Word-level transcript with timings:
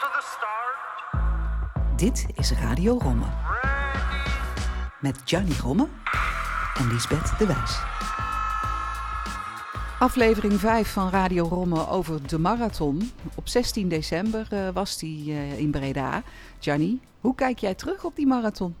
to 0.00 0.06
the 0.12 0.36
start. 0.36 1.98
Dit 1.98 2.26
is 2.34 2.52
Radio 2.52 2.98
Romme. 2.98 3.26
Met 5.00 5.20
Gianni 5.24 5.54
Romme 5.62 5.88
en 6.78 6.92
Lisbeth 6.92 7.38
de 7.38 7.46
Wijs. 7.46 7.80
Aflevering 9.98 10.60
5 10.60 10.92
van 10.92 11.10
Radio 11.10 11.44
Romme 11.44 11.88
over 11.88 12.28
de 12.28 12.38
marathon. 12.38 13.12
Op 13.34 13.48
16 13.48 13.88
december 13.88 14.46
eh, 14.50 14.68
was 14.72 14.98
die 14.98 15.32
eh, 15.32 15.58
in 15.58 15.70
Breda. 15.70 16.22
Gianni, 16.58 17.00
hoe 17.20 17.34
kijk 17.34 17.58
jij 17.58 17.74
terug 17.74 18.04
op 18.04 18.16
die 18.16 18.26
marathon? 18.26 18.76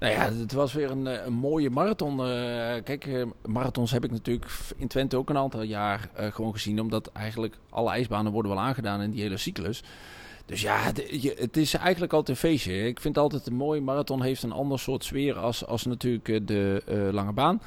Nou 0.00 0.12
ja, 0.12 0.32
het 0.32 0.52
was 0.52 0.72
weer 0.72 0.90
een, 0.90 1.06
eh, 1.06 1.24
een 1.24 1.32
mooie 1.32 1.70
marathon. 1.70 2.26
Eh, 2.26 2.82
kijk, 2.84 3.26
marathons 3.46 3.90
heb 3.90 4.04
ik 4.04 4.10
natuurlijk 4.10 4.46
in 4.76 4.88
Twente 4.88 5.16
ook 5.16 5.30
een 5.30 5.36
aantal 5.36 5.62
jaar 5.62 6.08
eh, 6.14 6.32
gewoon 6.32 6.52
gezien. 6.52 6.80
Omdat 6.80 7.10
eigenlijk 7.12 7.58
alle 7.70 7.90
ijsbanen 7.90 8.32
worden 8.32 8.52
wel 8.52 8.60
aangedaan 8.60 9.00
in 9.00 9.10
die 9.10 9.22
hele 9.22 9.36
cyclus. 9.36 9.82
Dus 10.50 10.60
ja, 10.60 10.76
het, 10.78 11.22
het 11.38 11.56
is 11.56 11.74
eigenlijk 11.74 12.12
altijd 12.12 12.36
een 12.36 12.48
feestje. 12.48 12.86
Ik 12.86 13.00
vind 13.00 13.18
altijd 13.18 13.46
een 13.46 13.54
mooie 13.54 13.80
marathon 13.80 14.22
heeft 14.22 14.42
een 14.42 14.52
ander 14.52 14.78
soort 14.78 15.04
sfeer 15.04 15.38
als, 15.38 15.66
als 15.66 15.84
natuurlijk 15.84 16.28
eh, 16.28 16.40
de 16.44 16.82
eh, 16.86 17.12
lange 17.12 17.32
baan. 17.32 17.62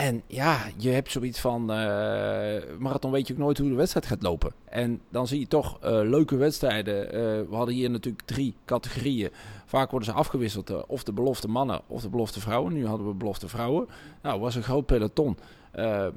En 0.00 0.22
ja, 0.26 0.66
je 0.76 0.90
hebt 0.90 1.10
zoiets 1.10 1.40
van, 1.40 1.70
eh, 1.70 2.62
marathon 2.78 3.10
weet 3.10 3.26
je 3.26 3.32
ook 3.32 3.38
nooit 3.38 3.58
hoe 3.58 3.68
de 3.68 3.74
wedstrijd 3.74 4.06
gaat 4.06 4.22
lopen. 4.22 4.52
En 4.64 5.00
dan 5.08 5.26
zie 5.26 5.40
je 5.40 5.46
toch 5.46 5.78
eh, 5.80 5.90
leuke 5.90 6.36
wedstrijden. 6.36 7.12
Eh, 7.12 7.20
we 7.20 7.54
hadden 7.56 7.74
hier 7.74 7.90
natuurlijk 7.90 8.24
drie 8.26 8.54
categorieën. 8.64 9.30
Vaak 9.66 9.90
worden 9.90 10.08
ze 10.08 10.14
afgewisseld, 10.14 10.86
of 10.86 11.02
de 11.02 11.12
belofte 11.12 11.48
mannen 11.48 11.80
of 11.86 12.02
de 12.02 12.08
belofte 12.08 12.40
vrouwen. 12.40 12.72
Nu 12.72 12.86
hadden 12.86 13.06
we 13.06 13.14
belofte 13.14 13.48
vrouwen. 13.48 13.88
Nou, 14.22 14.40
was 14.40 14.54
een 14.54 14.62
groot 14.62 14.86
peloton 14.86 15.36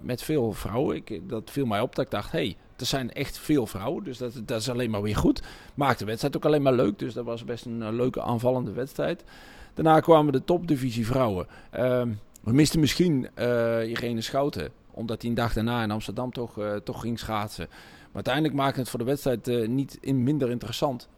met 0.02 0.22
veel 0.22 0.52
vrouwen. 0.52 0.96
Ik, 0.96 1.30
dat 1.30 1.52
viel 1.52 1.66
mij 1.66 1.82
op 1.82 1.96
dat 1.96 2.06
ik 2.06 2.12
dacht, 2.12 2.32
hé, 2.32 2.40
hey, 2.40 2.58
er 2.78 2.86
zijn 2.86 3.14
echt 3.14 3.38
veel 3.38 3.66
vrouwen. 3.68 4.04
Dus 4.04 4.18
dat, 4.18 4.42
dat 4.46 4.62
is 4.62 4.70
alleen 4.70 4.90
maar 4.90 5.02
weer 5.02 5.16
goed. 5.16 5.42
Maakt 5.74 6.00
de 6.00 6.06
wedstrijd 6.06 6.36
ook 6.36 6.46
alleen 6.46 6.62
maar 6.62 6.74
leuk. 6.74 7.00
Dus 7.00 7.14
dat 7.14 7.26
was 7.26 7.44
best 7.44 7.66
een 7.66 7.96
leuke 7.96 8.22
aanvallende 8.22 8.72
wedstrijd. 8.72 9.24
Daarna 9.74 10.00
kwamen 10.00 10.34
de 10.34 10.44
topdivisie 10.44 11.06
vrouwen. 11.06 11.48
We 12.44 12.54
misten 12.54 12.80
misschien 12.80 13.30
eh, 13.34 13.90
Irene 13.90 14.22
Schouten, 14.22 14.70
omdat 14.92 15.22
hij 15.22 15.30
een 15.30 15.36
dag 15.36 15.54
daarna 15.54 15.84
in 15.84 15.92
Amsterdam 15.92 16.32
toch, 16.32 16.60
eh, 16.60 16.76
toch 16.76 17.02
ging 17.02 17.20
schaatsen. 17.20 17.68
Maar 17.70 18.14
uiteindelijk 18.14 18.54
maakte 18.54 18.80
het 18.80 18.90
voor 18.90 19.00
de 19.00 19.06
wedstrijd 19.06 19.48
eh, 19.48 19.68
niet 19.68 19.98
in 20.02 20.24
minder 20.24 20.50
interessant. 20.50 21.10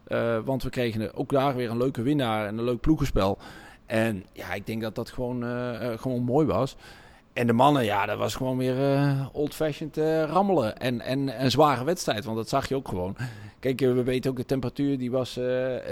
Want 0.46 0.64
we 0.64 0.70
kregen 0.70 1.14
ook 1.14 1.30
daar 1.30 1.56
weer 1.56 1.70
een 1.70 1.78
leuke 1.78 2.02
winnaar 2.02 2.48
en 2.48 2.58
een 2.58 2.64
leuk 2.64 2.80
ploegenspel. 2.80 3.38
En 3.86 4.26
ja, 4.34 4.54
ik 4.54 4.66
denk 4.66 4.82
dat 4.82 4.96
dat 4.96 5.10
gewoon, 5.10 5.44
gewoon 6.00 6.24
mooi 6.24 6.46
was. 6.46 6.76
En 7.36 7.48
de 7.48 7.54
mannen, 7.54 7.84
ja, 7.84 8.06
dat 8.06 8.18
was 8.18 8.36
gewoon 8.36 8.58
weer 8.58 8.94
eh, 8.94 9.26
old-fashioned 9.32 9.98
eh, 9.98 10.24
rammelen. 10.24 10.78
En, 10.78 11.02
en 11.02 11.44
een 11.44 11.52
zware 11.52 11.84
wedstrijd, 11.84 12.26
want 12.26 12.38
dat 12.38 12.50
zag 12.50 12.68
je 12.68 12.76
ook 12.76 12.88
gewoon. 12.88 13.16
Kijk, 13.60 13.82
eh, 13.82 13.94
we 13.94 14.04
weten 14.04 14.32
ook 14.32 14.38
de 14.38 14.46
temperatuur, 14.46 14.98
die 14.98 15.12
was 15.12 15.40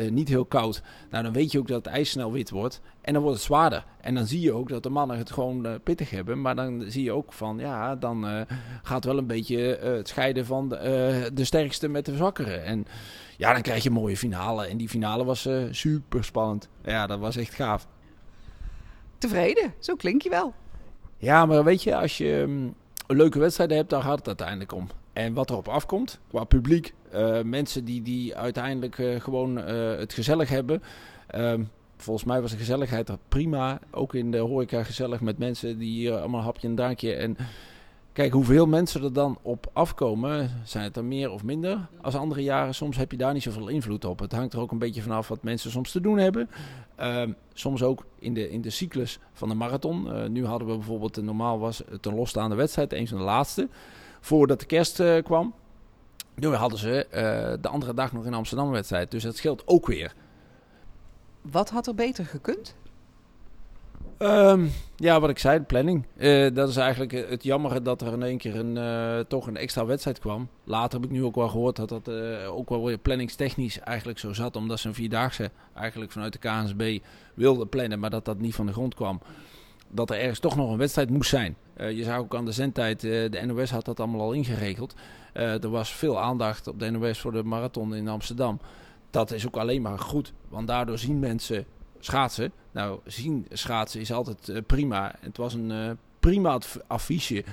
niet 0.09 0.29
heel 0.29 0.45
koud. 0.45 0.81
Nou, 1.09 1.23
dan 1.23 1.33
weet 1.33 1.51
je 1.51 1.59
ook 1.59 1.67
dat 1.67 1.85
het 1.85 1.93
ijs 1.93 2.09
snel 2.09 2.31
wit 2.31 2.49
wordt. 2.49 2.81
En 3.01 3.13
dan 3.13 3.21
wordt 3.21 3.37
het 3.37 3.45
zwaarder. 3.45 3.85
En 4.01 4.15
dan 4.15 4.25
zie 4.25 4.41
je 4.41 4.53
ook 4.53 4.69
dat 4.69 4.83
de 4.83 4.89
mannen 4.89 5.17
het 5.17 5.31
gewoon 5.31 5.79
pittig 5.83 6.09
hebben. 6.09 6.41
Maar 6.41 6.55
dan 6.55 6.83
zie 6.87 7.03
je 7.03 7.11
ook 7.11 7.33
van, 7.33 7.57
ja, 7.57 7.95
dan 7.95 8.45
gaat 8.83 9.05
wel 9.05 9.17
een 9.17 9.27
beetje 9.27 9.57
het 9.81 10.07
scheiden 10.07 10.45
van 10.45 10.69
de, 10.69 11.29
de 11.33 11.43
sterkste 11.43 11.87
met 11.87 12.05
de 12.05 12.15
zwakkere. 12.15 12.55
En 12.55 12.85
ja, 13.37 13.53
dan 13.53 13.61
krijg 13.61 13.83
je 13.83 13.89
een 13.89 13.95
mooie 13.95 14.17
finale. 14.17 14.65
En 14.65 14.77
die 14.77 14.89
finale 14.89 15.23
was 15.23 15.49
super 15.71 16.23
spannend. 16.23 16.69
Ja, 16.83 17.07
dat 17.07 17.19
was 17.19 17.35
echt 17.35 17.53
gaaf. 17.53 17.87
Tevreden, 19.17 19.73
zo 19.79 19.95
klink 19.95 20.21
je 20.21 20.29
wel. 20.29 20.53
Ja, 21.23 21.45
maar 21.45 21.63
weet 21.63 21.83
je, 21.83 21.95
als 21.95 22.17
je 22.17 22.43
mm, 22.47 22.73
een 23.07 23.15
leuke 23.15 23.39
wedstrijd 23.39 23.71
hebt, 23.71 23.89
dan 23.89 24.01
gaat 24.01 24.17
het 24.17 24.27
uiteindelijk 24.27 24.73
om. 24.73 24.87
En 25.13 25.33
wat 25.33 25.49
erop 25.49 25.67
afkomt, 25.67 26.19
qua 26.29 26.43
publiek, 26.43 26.93
eh, 27.11 27.41
mensen 27.41 27.85
die, 27.85 28.01
die 28.01 28.35
uiteindelijk 28.35 28.99
eh, 28.99 29.19
gewoon 29.19 29.57
eh, 29.57 29.97
het 29.97 30.13
gezellig 30.13 30.49
hebben. 30.49 30.83
Ehm, 31.27 31.63
volgens 31.97 32.25
mij 32.25 32.41
was 32.41 32.51
de 32.51 32.57
gezelligheid 32.57 33.09
er 33.09 33.17
prima. 33.27 33.79
Ook 33.91 34.13
in 34.13 34.31
de 34.31 34.37
horeca 34.37 34.83
gezellig 34.83 35.21
met 35.21 35.37
mensen 35.37 35.77
die 35.77 35.91
hier 35.91 36.17
allemaal 36.17 36.41
hapje 36.41 36.67
en 36.67 36.75
drankje. 36.75 37.13
En 37.13 37.37
kijk, 38.13 38.33
hoeveel 38.33 38.65
mensen 38.65 39.03
er 39.03 39.13
dan 39.13 39.37
op 39.41 39.69
afkomen, 39.73 40.61
zijn 40.63 40.83
het 40.83 40.97
er 40.97 41.03
meer 41.03 41.31
of 41.31 41.43
minder 41.43 41.87
als 42.01 42.15
andere 42.15 42.43
jaren. 42.43 42.75
Soms 42.75 42.97
heb 42.97 43.11
je 43.11 43.17
daar 43.17 43.33
niet 43.33 43.43
zoveel 43.43 43.67
invloed 43.67 44.05
op. 44.05 44.19
Het 44.19 44.31
hangt 44.31 44.53
er 44.53 44.59
ook 44.59 44.71
een 44.71 44.77
beetje 44.77 45.01
vanaf 45.01 45.27
wat 45.27 45.43
mensen 45.43 45.71
soms 45.71 45.91
te 45.91 46.01
doen 46.01 46.17
hebben. 46.17 46.49
Ehm, 46.95 47.31
soms 47.53 47.83
ook 47.83 48.05
in 48.19 48.33
de, 48.33 48.49
in 48.49 48.61
de 48.61 48.69
cyclus 48.69 49.19
van 49.33 49.49
de 49.49 49.55
marathon. 49.55 50.13
Eh, 50.13 50.27
nu 50.29 50.45
hadden 50.45 50.67
we 50.67 50.75
bijvoorbeeld, 50.75 51.17
eh, 51.17 51.23
normaal 51.23 51.59
was 51.59 51.81
het 51.89 52.05
een 52.05 52.15
losstaande 52.15 52.55
wedstrijd, 52.55 52.93
een 52.93 53.07
van 53.07 53.17
de 53.17 53.23
laatste. 53.23 53.67
Voordat 54.19 54.59
de 54.59 54.65
kerst 54.65 54.99
eh, 54.99 55.23
kwam. 55.23 55.53
Nu 56.35 56.47
hadden 56.47 56.79
ze 56.79 57.07
de 57.61 57.67
andere 57.67 57.93
dag 57.93 58.11
nog 58.11 58.25
in 58.25 58.33
Amsterdam 58.33 58.69
wedstrijd. 58.69 59.11
Dus 59.11 59.23
dat 59.23 59.35
scheelt 59.35 59.67
ook 59.67 59.87
weer. 59.87 60.13
Wat 61.41 61.69
had 61.69 61.87
er 61.87 61.95
beter 61.95 62.25
gekund? 62.25 62.75
Ehm, 64.17 64.67
ja, 65.03 65.19
wat 65.19 65.29
ik 65.29 65.39
zei, 65.39 65.57
de 65.57 65.63
planning. 65.63 66.05
Eh, 66.17 66.47
dat 66.53 66.69
is 66.69 66.77
eigenlijk 66.77 67.13
eh, 67.13 67.29
het 67.29 67.43
jammere 67.43 67.81
dat 67.81 68.01
er 68.01 68.13
in 68.13 68.23
één 68.23 68.37
keer 68.37 68.55
een, 68.55 68.77
eh, 68.77 69.19
toch 69.19 69.47
een 69.47 69.57
extra 69.57 69.85
wedstrijd 69.85 70.19
kwam. 70.19 70.47
Later 70.63 70.99
heb 70.99 71.09
ik 71.09 71.15
nu 71.15 71.23
ook 71.23 71.35
wel 71.35 71.47
gehoord 71.47 71.75
dat 71.75 71.89
dat 71.89 72.09
ook 72.47 72.69
wel 72.69 72.85
weer 72.85 72.97
planningstechnisch 72.97 73.79
eigenlijk 73.79 74.19
zo 74.19 74.33
zat. 74.33 74.55
Omdat 74.55 74.79
ze 74.79 74.87
een 74.87 74.93
vierdaagse 74.93 75.51
eigenlijk 75.73 76.11
vanuit 76.11 76.33
de 76.33 76.39
KNSB 76.39 76.99
wilden 77.33 77.69
plannen, 77.69 77.99
maar 77.99 78.09
dat 78.09 78.25
dat 78.25 78.39
niet 78.39 78.55
van 78.55 78.65
de 78.65 78.71
grond 78.71 78.95
kwam. 78.95 79.21
Dat 79.89 80.09
er 80.09 80.19
ergens 80.19 80.39
toch 80.39 80.55
nog 80.55 80.71
een 80.71 80.77
wedstrijd 80.77 81.09
moest 81.09 81.29
zijn. 81.29 81.55
Je 81.77 82.03
zag 82.03 82.17
ook 82.17 82.35
aan 82.35 82.45
de 82.45 82.51
zendtijd, 82.51 83.01
de 83.01 83.41
NOS 83.45 83.71
had 83.71 83.85
dat 83.85 83.99
allemaal 83.99 84.21
al 84.21 84.31
ingeregeld. 84.31 84.95
Er 85.33 85.69
was 85.69 85.93
veel 85.93 86.19
aandacht 86.19 86.67
op 86.67 86.79
de 86.79 86.89
NOS 86.89 87.19
voor 87.19 87.31
de 87.31 87.43
marathon 87.43 87.95
in 87.95 88.07
Amsterdam. 88.07 88.59
Dat 89.09 89.31
is 89.31 89.47
ook 89.47 89.57
alleen 89.57 89.81
maar 89.81 89.99
goed, 89.99 90.33
want 90.49 90.67
daardoor 90.67 90.97
zien 90.97 91.19
mensen 91.19 91.65
schaatsen. 92.05 92.51
Nou, 92.71 92.99
zien 93.05 93.45
schaatsen 93.49 93.99
is 93.99 94.11
altijd 94.11 94.49
eh, 94.49 94.61
prima. 94.67 95.15
Het 95.19 95.37
was 95.37 95.53
een 95.53 95.71
eh, 95.71 95.91
prima 96.19 96.59
affiche 96.87 97.43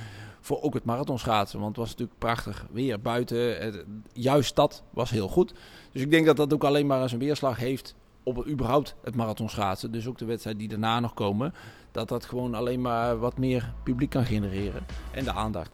voor 0.41 0.63
ook 0.63 0.75
het 0.75 0.85
marathonschaatsen. 0.85 1.59
Want 1.59 1.71
het 1.71 1.81
was 1.81 1.91
natuurlijk 1.91 2.19
prachtig 2.19 2.67
weer 2.73 3.01
buiten. 3.01 3.75
Juist 4.13 4.57
dat 4.57 4.83
was 4.91 5.11
heel 5.11 5.29
goed. 5.29 5.55
Dus 5.93 6.03
ik 6.03 6.11
denk 6.11 6.27
dat 6.27 6.37
dat 6.37 6.53
ook 6.53 6.65
alleen 6.65 6.87
maar 6.87 7.03
eens 7.03 7.13
een 7.13 7.19
weerslag 7.19 7.57
heeft 7.57 7.95
op 8.23 8.37
het, 8.37 8.49
überhaupt 8.49 8.95
het 9.03 9.15
marathonschaatsen. 9.15 9.93
Dus 9.93 10.07
ook 10.07 10.19
de 10.19 10.25
wedstrijden 10.25 10.61
die 10.61 10.71
daarna 10.71 11.01
nog 11.01 11.15
komen. 11.15 11.55
Dat 11.93 12.09
dat 12.09 12.25
gewoon 12.25 12.55
alleen 12.55 12.81
maar 12.81 13.19
wat 13.19 13.39
meer 13.39 13.73
publiek 13.83 14.11
kan 14.11 14.25
genereren. 14.25 14.87
En 15.11 15.25
de 15.25 15.33
aandacht. 15.33 15.71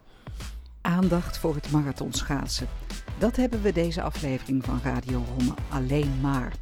Aandacht 0.80 1.38
voor 1.38 1.54
het 1.54 1.70
marathonschaatsen. 1.70 2.68
Dat 3.18 3.36
hebben 3.36 3.62
we 3.62 3.72
deze 3.72 4.02
aflevering 4.02 4.64
van 4.64 4.80
Radio 4.82 5.24
Romme 5.36 5.54
alleen 5.70 6.20
maar. 6.20 6.52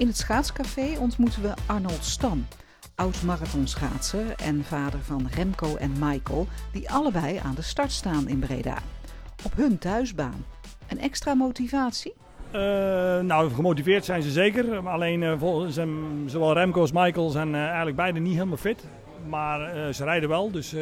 In 0.00 0.06
het 0.06 0.16
schaatscafé 0.16 0.98
ontmoeten 0.98 1.42
we 1.42 1.52
Arnold 1.66 2.04
Stam, 2.04 2.46
oud 2.94 3.22
marathonschaatser 3.22 4.24
en 4.36 4.64
vader 4.64 5.00
van 5.00 5.28
Remco 5.34 5.76
en 5.76 5.92
Michael, 5.98 6.46
die 6.72 6.90
allebei 6.90 7.36
aan 7.44 7.54
de 7.54 7.62
start 7.62 7.92
staan 7.92 8.28
in 8.28 8.38
Breda. 8.38 8.76
Op 9.44 9.52
hun 9.56 9.78
thuisbaan. 9.78 10.44
Een 10.88 11.00
extra 11.00 11.34
motivatie? 11.34 12.12
Eh, 12.50 12.60
nou, 13.20 13.50
gemotiveerd 13.50 14.04
zijn 14.04 14.22
ze 14.22 14.30
zeker. 14.30 14.88
Alleen 14.88 15.22
eh, 15.22 15.38
vol- 15.38 15.70
zijn, 15.70 15.90
zowel 16.26 16.52
Remco 16.52 16.80
als 16.80 16.92
Michael 16.92 17.30
zijn 17.30 17.54
eh, 17.54 17.66
eigenlijk 17.66 17.96
beide 17.96 18.20
niet 18.20 18.34
helemaal 18.34 18.56
fit. 18.56 18.84
Maar 19.28 19.60
eh, 19.60 19.92
ze 19.92 20.04
rijden 20.04 20.28
wel, 20.28 20.50
dus, 20.50 20.72
eh, 20.72 20.80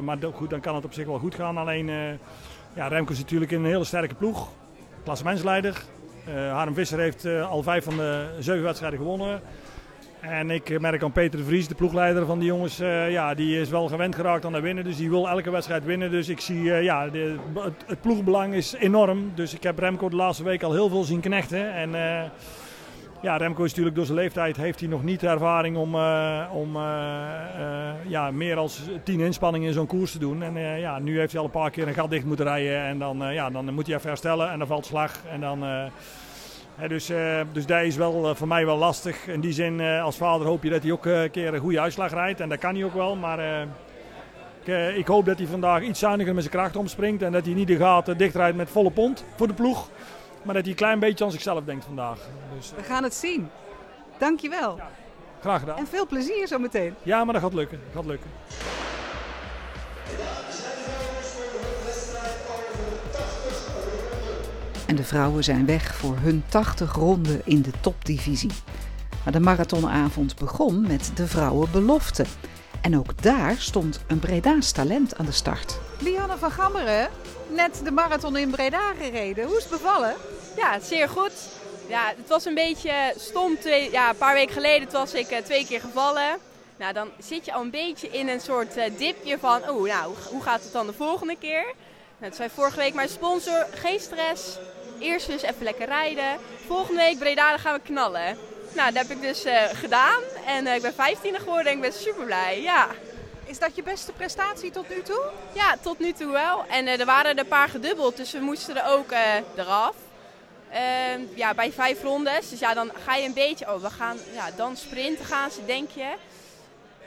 maar 0.00 0.18
goed, 0.34 0.50
dan 0.50 0.60
kan 0.60 0.74
het 0.74 0.84
op 0.84 0.92
zich 0.92 1.06
wel 1.06 1.18
goed 1.18 1.34
gaan. 1.34 1.56
Alleen, 1.56 1.88
eh, 1.88 1.96
ja, 2.74 2.86
Remco 2.88 3.12
is 3.12 3.18
natuurlijk 3.18 3.50
in 3.50 3.58
een 3.58 3.70
hele 3.70 3.84
sterke 3.84 4.14
ploeg. 4.14 4.48
Klassementsleider. 5.04 5.82
Eh 6.34 6.52
Harm 6.52 6.74
Visser 6.74 6.98
heeft 6.98 7.24
eh, 7.24 7.50
al 7.50 7.62
vijf 7.62 7.84
van 7.84 7.96
de 7.96 8.26
zeven 8.38 8.62
wedstrijden 8.62 8.98
gewonnen. 8.98 9.40
En 10.20 10.50
ik 10.50 10.80
merk 10.80 11.02
aan 11.02 11.12
Peter 11.12 11.38
de 11.38 11.44
Vries, 11.44 11.68
de 11.68 11.74
ploegleider 11.74 12.26
van 12.26 12.38
die 12.38 12.48
jongens, 12.48 12.80
eh, 12.80 13.10
ja, 13.10 13.34
die 13.34 13.60
is 13.60 13.68
wel 13.68 13.88
gewend 13.88 14.14
geraakt 14.14 14.44
aan 14.44 14.52
het 14.52 14.62
winnen. 14.62 14.84
Dus 14.84 14.96
die 14.96 15.10
wil 15.10 15.28
elke 15.28 15.50
wedstrijd 15.50 15.84
winnen. 15.84 16.10
Dus 16.10 16.28
ik 16.28 16.40
zie, 16.40 16.62
ja, 16.62 17.08
de, 17.08 17.36
het, 17.86 18.00
ploegbelang 18.00 18.54
is 18.54 18.72
enorm. 18.72 19.32
Dus 19.34 19.54
ik 19.54 19.62
heb 19.62 19.78
Remco 19.78 20.08
de 20.08 20.16
laatste 20.16 20.44
week 20.44 20.62
al 20.62 20.72
heel 20.72 20.88
veel 20.88 21.04
zien 21.04 21.20
knechten. 21.20 21.74
En 21.74 21.90
ja, 23.22 23.36
Remco 23.36 23.64
is 23.64 23.70
natuurlijk 23.70 23.96
door 23.96 24.04
zijn 24.04 24.18
leeftijd, 24.18 24.56
heeft 24.56 24.80
hij 24.80 24.88
nog 24.88 25.02
niet 25.02 25.20
de 25.20 25.28
ervaring 25.28 25.76
om, 25.76 25.94
om 26.52 26.76
ja, 28.06 28.30
meer 28.30 28.54
dan 28.54 28.68
tien 29.02 29.20
inspanningen 29.20 29.68
in 29.68 29.74
zo'n 29.74 29.86
koers 29.86 30.12
te 30.12 30.18
doen. 30.18 30.42
En 30.42 30.78
ja, 30.80 30.98
nu 30.98 31.18
heeft 31.18 31.32
hij 31.32 31.40
al 31.40 31.46
een 31.46 31.52
paar 31.52 31.70
keer 31.70 31.88
een 31.88 31.94
gat 31.94 32.10
dicht 32.10 32.24
moeten 32.24 32.44
rijden. 32.44 32.82
En 32.82 32.98
dan, 32.98 33.32
ja, 33.32 33.50
dan 33.50 33.74
moet 33.74 33.86
hij 33.86 33.96
even 33.96 34.08
herstellen 34.08 34.50
en 34.50 34.58
dan 34.58 34.68
valt 34.68 34.86
slag. 34.86 35.12
En 35.30 35.40
dan... 35.40 35.90
dus, 36.86 37.08
eh, 37.08 37.40
dus 37.52 37.66
dat 37.66 37.82
is 37.82 37.96
wel, 37.96 38.28
eh, 38.28 38.34
voor 38.34 38.48
mij 38.48 38.66
wel 38.66 38.76
lastig. 38.76 39.26
In 39.26 39.40
die 39.40 39.52
zin, 39.52 39.80
eh, 39.80 40.02
als 40.02 40.16
vader 40.16 40.46
hoop 40.46 40.62
je 40.62 40.70
dat 40.70 40.82
hij 40.82 40.92
ook 40.92 41.04
een 41.04 41.30
keer 41.30 41.54
een 41.54 41.60
goede 41.60 41.80
uitslag 41.80 42.12
rijdt. 42.12 42.40
En 42.40 42.48
dat 42.48 42.58
kan 42.58 42.74
hij 42.74 42.84
ook 42.84 42.94
wel. 42.94 43.16
Maar 43.16 43.66
ik, 44.64 44.96
ik 44.96 45.06
hoop 45.06 45.24
dat 45.24 45.38
hij 45.38 45.46
vandaag 45.46 45.82
iets 45.82 45.98
zuiniger 45.98 46.34
met 46.34 46.42
zijn 46.44 46.56
kracht 46.56 46.76
omspringt. 46.76 47.22
En 47.22 47.32
dat 47.32 47.44
hij 47.44 47.54
niet 47.54 47.66
de 47.66 47.76
gaten 47.76 48.16
dichtrijdt 48.16 48.56
met 48.56 48.70
volle 48.70 48.90
pond 48.90 49.24
voor 49.36 49.46
de 49.46 49.54
ploeg. 49.54 49.88
Maar 50.42 50.54
dat 50.54 50.62
hij 50.62 50.72
een 50.72 50.78
klein 50.78 50.98
beetje 50.98 51.24
aan 51.24 51.30
zichzelf 51.30 51.64
denkt 51.64 51.84
vandaag. 51.84 52.18
Dus 52.56 52.72
We 52.76 52.82
gaan 52.82 53.02
het 53.02 53.14
zien. 53.14 53.48
Dankjewel. 54.18 54.80
graag 55.40 55.60
gedaan. 55.60 55.76
En 55.78 55.86
veel 55.86 56.06
plezier 56.06 56.48
zometeen. 56.48 56.94
Ja, 57.02 57.24
maar 57.24 57.32
dat 57.32 57.42
gaat 57.42 57.54
lukken. 57.54 57.80
Dat 57.84 57.94
gaat 57.94 58.10
lukken. 58.10 58.30
En 64.88 64.96
de 64.96 65.04
vrouwen 65.04 65.44
zijn 65.44 65.66
weg 65.66 65.94
voor 65.94 66.16
hun 66.18 66.44
80 66.48 66.92
ronden 66.92 67.40
in 67.44 67.62
de 67.62 67.70
topdivisie. 67.80 68.50
Maar 69.24 69.32
de 69.32 69.40
marathonavond 69.40 70.36
begon 70.36 70.86
met 70.86 71.10
de 71.14 71.26
vrouwenbelofte. 71.26 72.24
En 72.80 72.98
ook 72.98 73.22
daar 73.22 73.56
stond 73.58 74.00
een 74.06 74.18
Breda's 74.18 74.72
talent 74.72 75.16
aan 75.16 75.24
de 75.24 75.32
start. 75.32 75.78
Lianne 75.98 76.36
van 76.36 76.50
Gammeren, 76.50 77.08
net 77.54 77.80
de 77.84 77.90
marathon 77.90 78.36
in 78.36 78.50
Breda 78.50 78.92
gereden. 79.00 79.46
Hoe 79.46 79.56
is 79.56 79.62
het 79.62 79.72
bevallen? 79.72 80.14
Ja, 80.56 80.80
zeer 80.80 81.08
goed. 81.08 81.32
Ja, 81.88 82.12
het 82.16 82.28
was 82.28 82.44
een 82.44 82.54
beetje 82.54 83.14
stom. 83.16 83.58
Twee, 83.60 83.90
ja, 83.90 84.08
een 84.08 84.16
paar 84.16 84.34
weken 84.34 84.54
geleden 84.54 84.92
was 84.92 85.14
ik 85.14 85.30
uh, 85.30 85.38
twee 85.38 85.66
keer 85.66 85.80
gevallen. 85.80 86.38
Nou, 86.76 86.92
dan 86.92 87.08
zit 87.18 87.44
je 87.44 87.52
al 87.52 87.62
een 87.62 87.70
beetje 87.70 88.08
in 88.08 88.28
een 88.28 88.40
soort 88.40 88.76
uh, 88.76 88.84
dipje 88.98 89.38
van, 89.38 89.68
oh, 89.68 89.86
nou, 89.86 90.14
hoe 90.30 90.42
gaat 90.42 90.62
het 90.62 90.72
dan 90.72 90.86
de 90.86 90.92
volgende 90.92 91.36
keer? 91.38 91.64
Nou, 92.18 92.34
zei 92.34 92.48
vorige 92.54 92.76
week 92.76 92.94
mijn 92.94 93.08
sponsor, 93.08 93.66
geen 93.74 94.00
stress. 94.00 94.58
Eerst 94.98 95.26
dus 95.26 95.42
even 95.42 95.62
lekker 95.62 95.86
rijden. 95.86 96.38
Volgende 96.66 97.00
week 97.00 97.18
Breda, 97.18 97.50
dan 97.50 97.58
gaan 97.58 97.74
we 97.74 97.80
knallen. 97.80 98.38
Nou, 98.72 98.92
dat 98.92 99.02
heb 99.02 99.16
ik 99.16 99.22
dus 99.22 99.46
uh, 99.46 99.62
gedaan. 99.72 100.22
En 100.46 100.66
ik 100.66 100.82
ben 100.82 100.94
15 100.94 101.38
geworden 101.38 101.66
en 101.66 101.72
ik 101.72 101.80
ben 101.80 101.92
super 101.92 102.24
blij. 102.24 102.60
Ja. 102.62 102.88
Is 103.44 103.58
dat 103.58 103.76
je 103.76 103.82
beste 103.82 104.12
prestatie 104.12 104.70
tot 104.70 104.88
nu 104.88 105.02
toe? 105.02 105.22
Ja, 105.52 105.76
tot 105.82 105.98
nu 105.98 106.12
toe 106.12 106.32
wel. 106.32 106.64
En 106.68 106.86
er 106.86 107.04
waren 107.04 107.30
er 107.30 107.38
een 107.38 107.48
paar 107.48 107.68
gedubbeld, 107.68 108.16
dus 108.16 108.32
we 108.32 108.38
moesten 108.38 108.76
er 108.76 108.92
ook 108.92 109.10
eraf. 109.56 109.94
Uh, 110.72 111.36
ja, 111.36 111.54
bij 111.54 111.72
vijf 111.72 112.02
rondes. 112.02 112.50
Dus 112.50 112.58
ja, 112.58 112.74
dan 112.74 112.90
ga 113.04 113.14
je 113.14 113.26
een 113.26 113.32
beetje, 113.32 113.74
oh, 113.74 113.82
we 113.82 113.90
gaan 113.90 114.18
ja, 114.34 114.50
dan 114.56 114.76
sprinten 114.76 115.24
gaan 115.24 115.50
ze, 115.50 115.64
denk 115.64 115.90
je. 115.90 116.14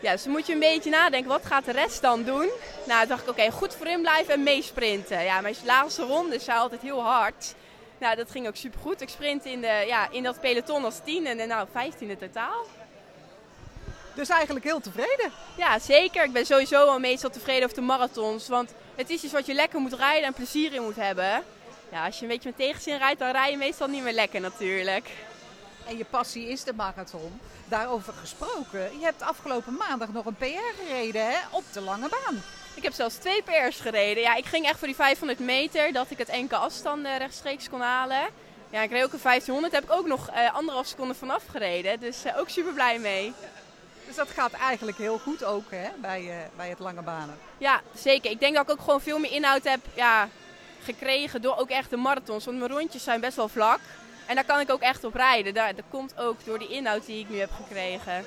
Ja, 0.02 0.12
dus 0.12 0.24
dan 0.24 0.32
moet 0.32 0.48
je 0.48 0.54
een 0.54 0.60
beetje 0.60 0.90
nadenken, 0.90 1.30
wat 1.30 1.46
gaat 1.46 1.66
de 1.66 1.72
rest 1.72 2.02
dan 2.02 2.24
doen? 2.24 2.50
Nou, 2.86 3.08
dacht 3.08 3.22
ik, 3.22 3.30
oké, 3.30 3.40
okay, 3.40 3.52
goed 3.52 3.76
voor 3.76 3.88
in 3.88 4.02
blijven 4.02 4.34
en 4.34 4.44
meesprinten. 4.44 5.24
Ja, 5.24 5.42
mijn 5.42 5.56
laatste 5.66 6.04
rondes 6.04 6.44
zijn 6.44 6.58
altijd 6.58 6.82
heel 6.82 7.04
hard. 7.04 7.54
Nou, 8.02 8.16
dat 8.16 8.32
ging 8.32 8.48
ook 8.48 8.56
super 8.56 8.80
goed. 8.80 9.02
Ik 9.02 9.10
sprint 9.10 9.46
in, 9.46 9.62
de, 9.62 9.84
ja, 9.88 10.10
in 10.10 10.24
dat 10.24 10.40
peloton 10.40 10.86
als 10.86 11.00
tien 11.04 11.26
en 11.26 11.48
nou, 11.48 11.68
15 11.72 12.10
in 12.10 12.18
totaal. 12.18 12.66
Dus 14.14 14.30
eigenlijk 14.30 14.66
heel 14.66 14.80
tevreden? 14.80 15.32
Ja, 15.58 15.80
zeker. 15.80 16.24
Ik 16.24 16.32
ben 16.32 16.46
sowieso 16.46 16.88
al 16.88 17.00
meestal 17.00 17.30
tevreden 17.30 17.64
over 17.64 17.76
de 17.76 17.82
marathons. 17.82 18.48
Want 18.48 18.74
het 18.96 19.10
is 19.10 19.24
iets 19.24 19.34
wat 19.34 19.46
je 19.46 19.54
lekker 19.54 19.80
moet 19.80 19.94
rijden 19.94 20.24
en 20.24 20.34
plezier 20.34 20.74
in 20.74 20.82
moet 20.82 20.96
hebben. 20.96 21.44
Ja, 21.92 22.06
als 22.06 22.16
je 22.16 22.22
een 22.22 22.28
beetje 22.28 22.50
met 22.50 22.58
tegenzin 22.58 22.98
rijdt, 22.98 23.20
dan 23.20 23.32
rij 23.32 23.52
je 23.52 23.58
meestal 23.58 23.88
niet 23.88 24.04
meer 24.04 24.14
lekker 24.14 24.42
natuurlijk. 24.42 25.10
En 25.88 25.98
je 25.98 26.06
passie 26.06 26.48
is 26.48 26.64
de 26.64 26.74
marathon. 26.74 27.40
Daarover 27.66 28.14
gesproken, 28.14 29.00
je 29.00 29.06
hebt 29.06 29.22
afgelopen 29.22 29.74
maandag 29.74 30.12
nog 30.12 30.26
een 30.26 30.36
PR 30.36 30.84
gereden 30.84 31.26
hè? 31.26 31.38
op 31.52 31.64
de 31.72 31.82
lange 31.82 32.10
baan. 32.10 32.42
Ik 32.74 32.84
heb 32.84 32.94
zelfs 32.94 33.16
twee 33.16 33.42
PR's 33.42 33.80
gereden. 33.80 34.24
Ja, 34.24 34.36
ik 34.36 34.46
ging 34.46 34.66
echt 34.66 34.78
voor 34.78 34.88
die 34.88 34.96
500 34.96 35.40
meter, 35.40 35.94
dat 35.94 36.10
ik 36.10 36.18
het 36.18 36.30
enkele 36.30 36.60
afstanden 36.60 37.18
rechtstreeks 37.18 37.70
kon 37.70 37.82
halen. 37.82 38.28
Ja, 38.70 38.82
ik 38.82 38.92
reed 38.92 39.04
ook 39.04 39.14
een 39.14 39.20
1500, 39.22 39.74
daar 39.74 39.82
heb 39.82 39.92
ik 39.92 39.98
ook 39.98 40.08
nog 40.08 40.30
uh, 40.30 40.56
anderhalf 40.56 40.88
seconde 40.88 41.14
vanaf 41.14 41.44
gereden. 41.52 42.00
Dus 42.00 42.26
uh, 42.26 42.38
ook 42.38 42.50
super 42.50 42.74
blij 42.74 43.00
mee. 43.00 43.34
Dus 44.06 44.16
dat 44.16 44.30
gaat 44.30 44.52
eigenlijk 44.52 44.98
heel 44.98 45.18
goed 45.18 45.44
ook 45.44 45.64
hè, 45.70 45.90
bij, 45.98 46.22
uh, 46.22 46.36
bij 46.56 46.70
het 46.70 46.80
lange 46.80 47.02
banen. 47.02 47.38
Ja, 47.58 47.82
zeker. 47.96 48.32
Ik 48.32 48.40
denk 48.40 48.56
dat 48.56 48.64
ik 48.64 48.72
ook 48.72 48.82
gewoon 48.82 49.02
veel 49.02 49.20
meer 49.20 49.32
inhoud 49.32 49.64
heb 49.64 49.80
ja, 49.94 50.30
gekregen 50.84 51.42
door 51.42 51.58
ook 51.58 51.70
echt 51.70 51.90
de 51.90 51.98
marathons. 51.98 52.46
Want 52.46 52.58
mijn 52.58 52.72
rondjes 52.72 53.04
zijn 53.04 53.22
best 53.22 53.36
wel 53.36 53.48
vlak. 53.48 53.80
En 54.26 54.36
daar 54.36 54.46
kan 54.46 54.60
ik 54.60 54.72
ook 54.72 54.82
echt 54.82 55.04
op 55.04 55.14
rijden. 55.14 55.54
Dat, 55.54 55.76
dat 55.76 55.86
komt 55.90 56.18
ook 56.18 56.46
door 56.46 56.60
die 56.60 56.70
inhoud 56.70 57.06
die 57.06 57.20
ik 57.20 57.30
nu 57.30 57.40
heb 57.40 57.52
gekregen. 57.52 58.26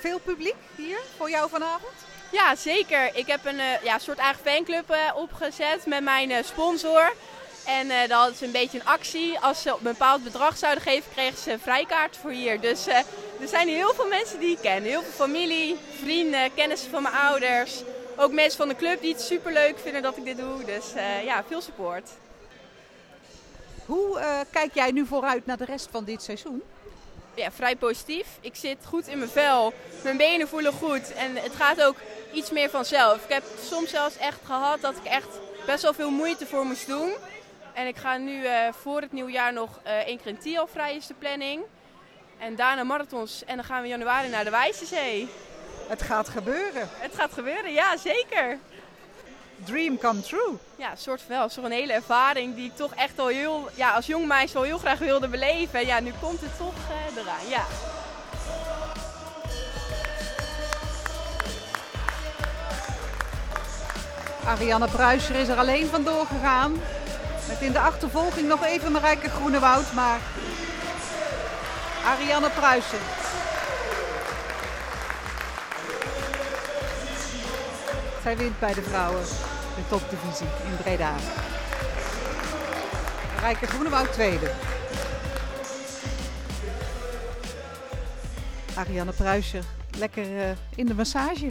Veel 0.00 0.18
publiek 0.18 0.56
hier 0.76 1.00
voor 1.16 1.30
jou 1.30 1.48
vanavond? 1.48 1.92
Ja, 2.30 2.56
zeker. 2.56 3.16
Ik 3.16 3.26
heb 3.26 3.46
een 3.46 3.58
uh, 3.58 3.82
ja, 3.82 3.98
soort 3.98 4.18
eigen 4.18 4.42
fanclub 4.44 4.90
uh, 4.90 4.96
opgezet 5.14 5.86
met 5.86 6.02
mijn 6.02 6.30
uh, 6.30 6.36
sponsor. 6.42 7.12
En 7.64 7.86
uh, 7.86 8.00
dat 8.00 8.10
hadden 8.10 8.36
ze 8.36 8.44
een 8.44 8.52
beetje 8.52 8.78
een 8.78 8.86
actie. 8.86 9.38
Als 9.38 9.62
ze 9.62 9.72
op 9.72 9.78
een 9.78 9.92
bepaald 9.92 10.24
bedrag 10.24 10.56
zouden 10.56 10.82
geven, 10.82 11.12
kregen 11.12 11.38
ze 11.38 11.52
een 11.52 11.60
vrijkaart 11.60 12.16
voor 12.16 12.30
hier. 12.30 12.60
Dus 12.60 12.86
er 12.86 13.04
zijn 13.48 13.68
heel 13.68 13.94
veel 13.94 14.06
mensen 14.06 14.38
die 14.38 14.50
ik 14.50 14.58
ken. 14.60 14.82
Heel 14.82 15.02
veel 15.02 15.26
familie, 15.26 15.76
vrienden, 16.02 16.54
kennissen 16.54 16.90
van 16.90 17.02
mijn 17.02 17.14
ouders. 17.14 17.82
Ook 18.16 18.32
mensen 18.32 18.58
van 18.58 18.68
de 18.68 18.76
club 18.76 19.00
die 19.00 19.12
het 19.12 19.22
super 19.22 19.52
leuk 19.52 19.78
vinden 19.78 20.02
dat 20.02 20.16
ik 20.16 20.24
dit 20.24 20.36
doe. 20.36 20.64
Dus 20.64 20.84
ja, 21.24 21.44
veel 21.48 21.60
support. 21.60 22.10
Hoe 23.86 24.20
kijk 24.50 24.74
jij 24.74 24.90
nu 24.90 25.06
vooruit 25.06 25.46
naar 25.46 25.56
de 25.56 25.64
rest 25.64 25.88
van 25.90 26.04
dit 26.04 26.22
seizoen? 26.22 26.62
Ja, 27.38 27.50
vrij 27.52 27.76
positief. 27.76 28.26
Ik 28.40 28.54
zit 28.54 28.76
goed 28.84 29.06
in 29.06 29.18
mijn 29.18 29.30
vel. 29.30 29.72
Mijn 30.02 30.16
benen 30.16 30.48
voelen 30.48 30.72
goed. 30.72 31.12
En 31.12 31.36
het 31.36 31.54
gaat 31.54 31.82
ook 31.82 31.96
iets 32.32 32.50
meer 32.50 32.70
vanzelf. 32.70 33.24
Ik 33.24 33.32
heb 33.32 33.42
soms 33.62 33.90
zelfs 33.90 34.16
echt 34.16 34.38
gehad 34.44 34.80
dat 34.80 34.96
ik 34.96 35.04
echt 35.04 35.28
best 35.66 35.82
wel 35.82 35.94
veel 35.94 36.10
moeite 36.10 36.46
voor 36.46 36.64
moest 36.64 36.86
doen. 36.86 37.12
En 37.74 37.86
ik 37.86 37.96
ga 37.96 38.16
nu 38.16 38.42
uh, 38.42 38.52
voor 38.70 39.00
het 39.00 39.12
nieuwjaar 39.12 39.52
nog 39.52 39.80
uh, 39.86 39.92
één 39.92 40.16
keer 40.16 40.26
in 40.26 40.38
Tiel 40.38 40.66
vrij 40.66 40.96
is 40.96 41.06
de 41.06 41.14
planning. 41.18 41.62
En 42.38 42.56
daarna 42.56 42.82
marathons. 42.82 43.44
En 43.44 43.56
dan 43.56 43.64
gaan 43.64 43.82
we 43.82 43.88
in 43.88 43.98
januari 43.98 44.28
naar 44.28 44.44
de 44.44 44.50
Wijze 44.50 44.86
Zee. 44.86 45.28
Het 45.88 46.02
gaat 46.02 46.28
gebeuren. 46.28 46.88
Het 46.92 47.14
gaat 47.14 47.32
gebeuren, 47.32 47.72
ja 47.72 47.96
zeker 47.96 48.58
dream 49.64 49.98
come 49.98 50.20
true. 50.20 50.58
Ja, 50.76 50.90
een 50.90 50.96
soort 50.96 51.22
van 51.26 51.36
wel. 51.36 51.48
Zo'n 51.48 51.70
hele 51.70 51.92
ervaring 51.92 52.54
die 52.54 52.64
ik 52.64 52.76
toch 52.76 52.94
echt 52.94 53.18
al 53.18 53.26
heel, 53.26 53.68
ja, 53.74 53.90
als 53.90 54.06
jong 54.06 54.26
meisje 54.26 54.56
al 54.56 54.62
heel 54.62 54.78
graag 54.78 54.98
wilde 54.98 55.28
beleven. 55.28 55.86
Ja, 55.86 56.00
nu 56.00 56.12
komt 56.20 56.40
het 56.40 56.56
toch 56.58 56.74
uh, 56.90 57.22
eraan, 57.22 57.48
ja. 57.48 57.64
Ariane 64.46 64.88
Pruiser 64.88 65.34
is 65.34 65.48
er 65.48 65.56
alleen 65.56 65.86
vandoor 65.86 66.26
gegaan. 66.26 66.72
Met 67.48 67.60
in 67.60 67.72
de 67.72 67.78
achtervolging 67.78 68.48
nog 68.48 68.64
even 68.64 68.92
Marijke 68.92 69.30
Groenewoud, 69.30 69.92
maar 69.92 70.18
Ariane 72.04 72.50
Pruiser. 72.50 72.98
Zij 78.22 78.36
wint 78.36 78.58
bij 78.58 78.74
de 78.74 78.82
vrouwen 78.82 79.22
de 79.78 79.88
topdivisie 79.88 80.46
in 80.64 80.76
Breda. 80.82 81.14
Rijke 83.40 83.66
Groenewoud 83.66 84.12
tweede. 84.12 84.50
Ariane 88.76 89.12
Pruiser, 89.12 89.64
lekker 89.98 90.30
uh, 90.30 90.50
in 90.74 90.86
de 90.86 90.94
massage. 90.94 91.50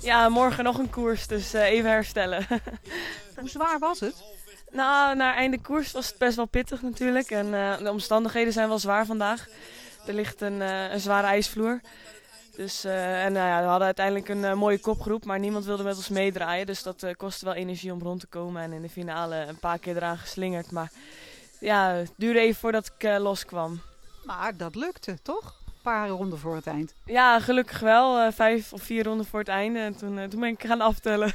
Ja, 0.00 0.28
morgen 0.28 0.64
nog 0.64 0.78
een 0.78 0.90
koers, 0.90 1.26
dus 1.26 1.54
uh, 1.54 1.62
even 1.62 1.90
herstellen. 1.90 2.46
Hoe 3.40 3.48
zwaar 3.48 3.78
was 3.78 4.00
het? 4.00 4.14
Nou, 4.70 5.16
naar 5.16 5.34
einde 5.34 5.60
koers 5.60 5.92
was 5.92 6.08
het 6.08 6.18
best 6.18 6.36
wel 6.36 6.46
pittig 6.46 6.82
natuurlijk. 6.82 7.30
En 7.30 7.46
uh, 7.46 7.78
de 7.78 7.90
omstandigheden 7.90 8.52
zijn 8.52 8.68
wel 8.68 8.78
zwaar 8.78 9.06
vandaag. 9.06 9.46
Er 10.06 10.14
ligt 10.14 10.40
een, 10.40 10.60
een 10.60 11.00
zware 11.00 11.26
ijsvloer. 11.26 11.80
Dus, 12.56 12.84
uh, 12.84 13.24
en 13.24 13.32
uh, 13.32 13.38
ja, 13.38 13.60
we 13.60 13.66
hadden 13.66 13.86
uiteindelijk 13.86 14.28
een 14.28 14.42
uh, 14.42 14.54
mooie 14.54 14.78
kopgroep, 14.78 15.24
maar 15.24 15.38
niemand 15.38 15.64
wilde 15.64 15.82
met 15.82 15.96
ons 15.96 16.08
meedraaien. 16.08 16.66
Dus 16.66 16.82
dat 16.82 17.06
kostte 17.16 17.44
wel 17.44 17.54
energie 17.54 17.92
om 17.92 18.02
rond 18.02 18.20
te 18.20 18.26
komen. 18.26 18.62
En 18.62 18.72
in 18.72 18.82
de 18.82 18.88
finale 18.88 19.36
een 19.36 19.58
paar 19.58 19.78
keer 19.78 19.96
eraan 19.96 20.18
geslingerd. 20.18 20.70
Maar 20.70 20.90
ja, 21.60 21.90
het 21.90 22.12
duurde 22.16 22.40
even 22.40 22.60
voordat 22.60 22.92
ik 22.98 23.18
loskwam. 23.18 23.80
Maar 24.24 24.56
dat 24.56 24.74
lukte, 24.74 25.18
toch? 25.22 25.54
Een 25.66 25.72
paar 25.82 26.08
ronden 26.08 26.38
voor 26.38 26.54
het 26.54 26.66
eind. 26.66 26.94
Ja, 27.04 27.40
gelukkig 27.40 27.80
wel. 27.80 28.32
vijf 28.32 28.72
of 28.72 28.82
vier 28.82 29.04
ronden 29.04 29.26
voor 29.26 29.38
het 29.38 29.48
einde. 29.48 29.78
En 29.78 29.96
toen, 29.96 30.28
toen 30.28 30.40
ben 30.40 30.48
ik 30.48 30.64
gaan 30.64 30.80
aftellen. 30.80 31.32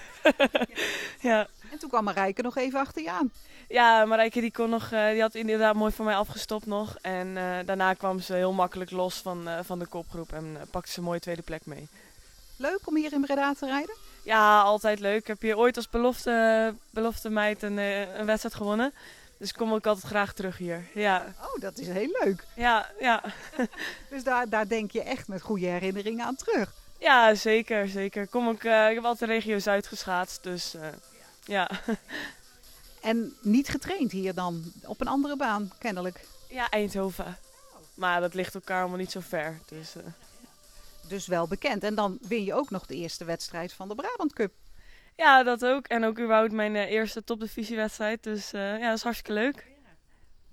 ja. 1.22 1.48
En 1.72 1.80
toen 1.80 1.90
kwam 1.90 2.04
Marijke 2.04 2.42
nog 2.42 2.58
even 2.58 2.80
achter 2.80 3.02
je 3.02 3.12
aan. 3.12 3.32
Ja, 3.68 4.06
Marijke 4.06 4.42
die 4.42 4.52
kon 4.52 4.70
nog, 4.70 4.90
die 4.90 5.22
had 5.22 5.36
inderdaad 5.36 5.76
mooi 5.76 5.92
voor 5.92 6.06
mij 6.06 6.16
afgestopt 6.16 6.66
nog. 6.66 6.96
En 7.02 7.28
uh, 7.28 7.58
daarna 7.66 7.94
kwam 7.94 8.20
ze 8.20 8.34
heel 8.34 8.54
makkelijk 8.54 8.92
los 8.92 9.16
van, 9.16 9.48
uh, 9.48 9.60
van 9.64 9.80
de 9.80 9.86
kopgroep 9.86 10.34
en 10.34 10.46
uh, 10.46 10.62
pakte 10.72 10.92
ze 10.92 10.98
een 10.98 11.04
mooie 11.04 11.20
tweede 11.20 11.42
plek 11.42 11.66
mee. 11.66 11.88
Leuk 12.58 12.80
om 12.86 12.96
hier 12.96 13.14
in 13.14 13.22
Breda 13.22 13.54
te 13.54 13.66
rijden? 13.66 13.96
Ja, 14.24 14.62
altijd 14.62 15.00
leuk. 15.00 15.20
Ik 15.20 15.28
heb 15.28 15.42
hier 15.42 15.58
ooit 15.58 15.76
als 15.76 15.90
belofte, 15.90 16.74
belofte 16.90 17.30
meid 17.30 17.64
een, 17.64 17.78
een 17.78 18.26
wedstrijd 18.26 18.56
gewonnen. 18.56 18.94
Dus 19.38 19.54
kom 19.54 19.76
ik 19.76 19.86
altijd 19.86 20.06
graag 20.06 20.34
terug 20.34 20.58
hier. 20.58 20.84
Ja. 20.94 21.34
Oh, 21.42 21.62
dat 21.62 21.78
is 21.78 21.88
heel 21.88 22.18
leuk. 22.24 22.44
Ja, 22.56 22.90
ja. 23.00 23.24
dus 24.10 24.24
daar, 24.24 24.50
daar 24.50 24.68
denk 24.68 24.92
je 24.92 25.02
echt 25.02 25.28
met 25.28 25.42
goede 25.42 25.66
herinneringen 25.66 26.26
aan 26.26 26.36
terug. 26.36 26.74
Ja, 27.00 27.36
zeker, 27.36 27.88
zeker. 27.88 28.28
Kom 28.28 28.50
ik, 28.50 28.64
ik 28.64 28.94
heb 28.94 29.04
altijd 29.04 29.30
de 29.30 29.36
regio 29.36 29.60
Zuid 29.60 29.88
geschaatst, 29.88 30.44
dus 30.44 30.76
ja. 31.44 31.70
En 33.06 33.34
niet 33.42 33.70
getraind 33.70 34.12
hier 34.12 34.34
dan, 34.34 34.64
op 34.84 35.02
een 35.02 35.08
andere 35.08 35.36
baan 35.36 35.72
kennelijk? 35.78 36.26
Ja, 36.50 36.70
Eindhoven. 36.70 37.38
Maar 37.94 38.22
dat 38.22 38.34
ligt 38.34 38.56
elkaar 38.56 38.80
allemaal 38.80 38.98
niet 38.98 39.12
zo 39.12 39.20
ver. 39.20 39.60
Dus, 39.66 39.96
uh... 39.96 40.04
dus 41.08 41.28
wel 41.28 41.48
bekend. 41.48 41.84
En 41.84 41.96
dan 41.96 42.18
win 42.22 42.44
je 42.44 42.54
ook 42.54 42.70
nog 42.70 42.86
de 42.86 42.96
eerste 42.96 43.26
wedstrijd 43.26 43.74
van 43.74 43.88
de 43.88 43.96
Brabant 43.96 44.34
Cup. 44.34 44.54
Ja, 45.16 45.44
dat 45.44 45.66
ook. 45.66 45.88
En 45.88 46.06
ook 46.06 46.20
überhaupt 46.20 46.52
mijn 46.52 46.76
uh, 46.76 46.92
eerste 46.92 47.24
topdivisiewedstrijd. 47.24 48.24
Dus 48.24 48.54
uh, 48.54 48.80
ja, 48.80 48.88
dat 48.88 48.98
is 48.98 49.04
hartstikke 49.04 49.34
leuk. 49.34 49.68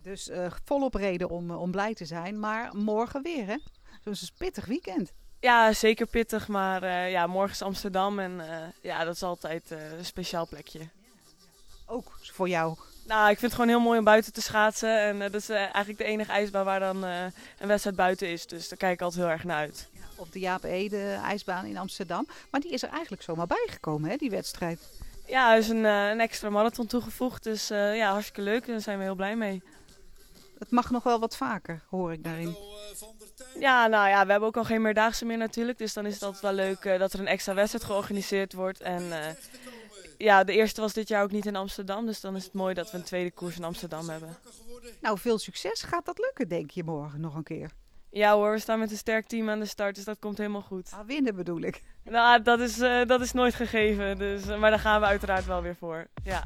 Dus 0.03 0.31
volop 0.65 0.95
reden 0.95 1.29
om, 1.29 1.51
om 1.51 1.71
blij 1.71 1.95
te 1.95 2.05
zijn. 2.05 2.41
Maar 2.41 2.77
morgen 2.77 3.23
weer, 3.23 3.47
hè? 3.47 3.57
Zo'n 4.05 4.29
pittig 4.39 4.65
weekend. 4.65 5.13
Ja, 5.41 5.73
zeker 5.73 6.07
pittig. 6.07 6.49
Maar 6.49 7.09
ja, 7.09 7.27
morgen 7.27 7.53
is 7.53 7.63
Amsterdam. 7.63 8.19
En 8.19 8.41
ja, 8.83 9.05
dat 9.05 9.15
is 9.15 9.23
altijd 9.23 9.71
een 9.71 10.05
speciaal 10.05 10.47
plekje 10.47 10.81
ook 11.93 12.13
voor 12.21 12.49
jou 12.49 12.77
Nou, 13.07 13.31
ik 13.31 13.39
vind 13.39 13.53
het 13.53 13.53
gewoon 13.53 13.69
heel 13.69 13.81
mooi 13.81 13.99
om 13.99 14.05
buiten 14.05 14.33
te 14.33 14.43
schaatsen. 14.43 15.01
En 15.01 15.23
eh, 15.23 15.33
dat 15.33 15.41
is 15.41 15.49
eh, 15.49 15.57
eigenlijk 15.57 15.99
de 15.99 16.05
enige 16.05 16.33
ijsbaan 16.33 16.65
waar 16.65 16.81
dan 16.81 17.05
eh, 17.05 17.25
een 17.59 17.69
wedstrijd 17.69 17.97
buiten 17.97 18.29
is. 18.29 18.47
Dus 18.47 18.69
daar 18.69 18.79
kijk 18.79 18.93
ik 18.93 19.03
altijd 19.03 19.23
heel 19.23 19.31
erg 19.31 19.45
naar 19.45 19.57
uit. 19.57 19.89
Op 20.17 20.33
de 20.33 20.39
Jaap 20.39 20.65
Ede 20.65 21.21
ijsbaan 21.25 21.65
in 21.65 21.77
Amsterdam. 21.77 22.27
Maar 22.51 22.61
die 22.61 22.73
is 22.73 22.83
er 22.83 22.89
eigenlijk 22.89 23.23
zomaar 23.23 23.47
bijgekomen, 23.47 24.11
hè, 24.11 24.17
die 24.17 24.31
wedstrijd. 24.31 24.81
Ja, 25.27 25.53
er 25.53 25.59
is 25.59 25.69
een, 25.69 25.85
een 25.85 26.21
extra 26.21 26.51
marathon 26.51 26.87
toegevoegd. 26.87 27.43
Dus 27.43 27.69
ja, 27.69 28.11
hartstikke 28.11 28.43
leuk. 28.43 28.67
Daar 28.67 28.81
zijn 28.81 28.99
we 28.99 29.05
heel 29.05 29.15
blij 29.15 29.37
mee. 29.37 29.63
Het 30.59 30.71
mag 30.71 30.91
nog 30.91 31.03
wel 31.03 31.21
wat 31.21 31.37
vaker, 31.37 31.83
hoor 31.89 32.13
ik 32.13 32.25
daarin. 32.25 32.57
Ja, 33.59 33.87
nou 33.87 34.09
ja, 34.09 34.25
we 34.25 34.31
hebben 34.31 34.49
ook 34.49 34.57
al 34.57 34.65
geen 34.65 34.83
meerdaagse 34.83 35.25
meer 35.25 35.37
natuurlijk. 35.37 35.79
Dus 35.79 35.93
dan 35.93 36.07
is 36.07 36.15
het 36.15 36.23
altijd 36.23 36.43
wel 36.43 36.53
leuk 36.53 36.99
dat 36.99 37.13
er 37.13 37.21
een 37.21 37.27
extra 37.27 37.55
wedstrijd 37.55 37.85
georganiseerd 37.85 38.53
wordt. 38.53 38.81
En 38.81 39.03
ja, 40.23 40.45
de 40.45 40.53
eerste 40.53 40.81
was 40.81 40.93
dit 40.93 41.09
jaar 41.09 41.23
ook 41.23 41.31
niet 41.31 41.47
in 41.47 41.57
Amsterdam. 41.57 42.07
Dus 42.07 42.21
dan 42.21 42.37
is 42.37 42.45
het 42.45 42.53
mooi 42.53 42.75
dat 42.75 42.91
we 42.91 42.97
een 42.97 43.05
tweede 43.05 43.31
koers 43.31 43.57
in 43.57 43.65
Amsterdam 43.65 44.09
hebben. 44.09 44.37
Nou, 45.01 45.19
veel 45.19 45.39
succes. 45.39 45.83
Gaat 45.83 46.05
dat 46.05 46.19
lukken, 46.19 46.49
denk 46.49 46.71
je, 46.71 46.85
morgen 46.85 47.21
nog 47.21 47.35
een 47.35 47.43
keer? 47.43 47.71
Ja 48.11 48.35
hoor, 48.35 48.53
we 48.53 48.59
staan 48.59 48.79
met 48.79 48.91
een 48.91 48.97
sterk 48.97 49.27
team 49.27 49.51
aan 49.51 49.59
de 49.59 49.67
start. 49.67 49.95
Dus 49.95 50.05
dat 50.05 50.19
komt 50.19 50.39
helemaal 50.39 50.63
goed. 50.63 50.91
Ah, 50.95 51.07
winnen 51.07 51.35
bedoel 51.35 51.61
ik. 51.61 51.83
Nou, 52.05 52.43
dat 52.43 52.61
is, 52.61 52.81
eh, 52.81 53.07
dat 53.07 53.21
is 53.21 53.33
nooit 53.33 53.55
gegeven. 53.55 54.19
Dus, 54.19 54.47
eh, 54.47 54.59
maar 54.59 54.71
daar 54.71 54.79
gaan 54.79 55.01
we 55.01 55.07
uiteraard 55.07 55.47
wel 55.47 55.63
weer 55.63 55.77
voor. 55.77 56.07
Ja. 56.25 56.45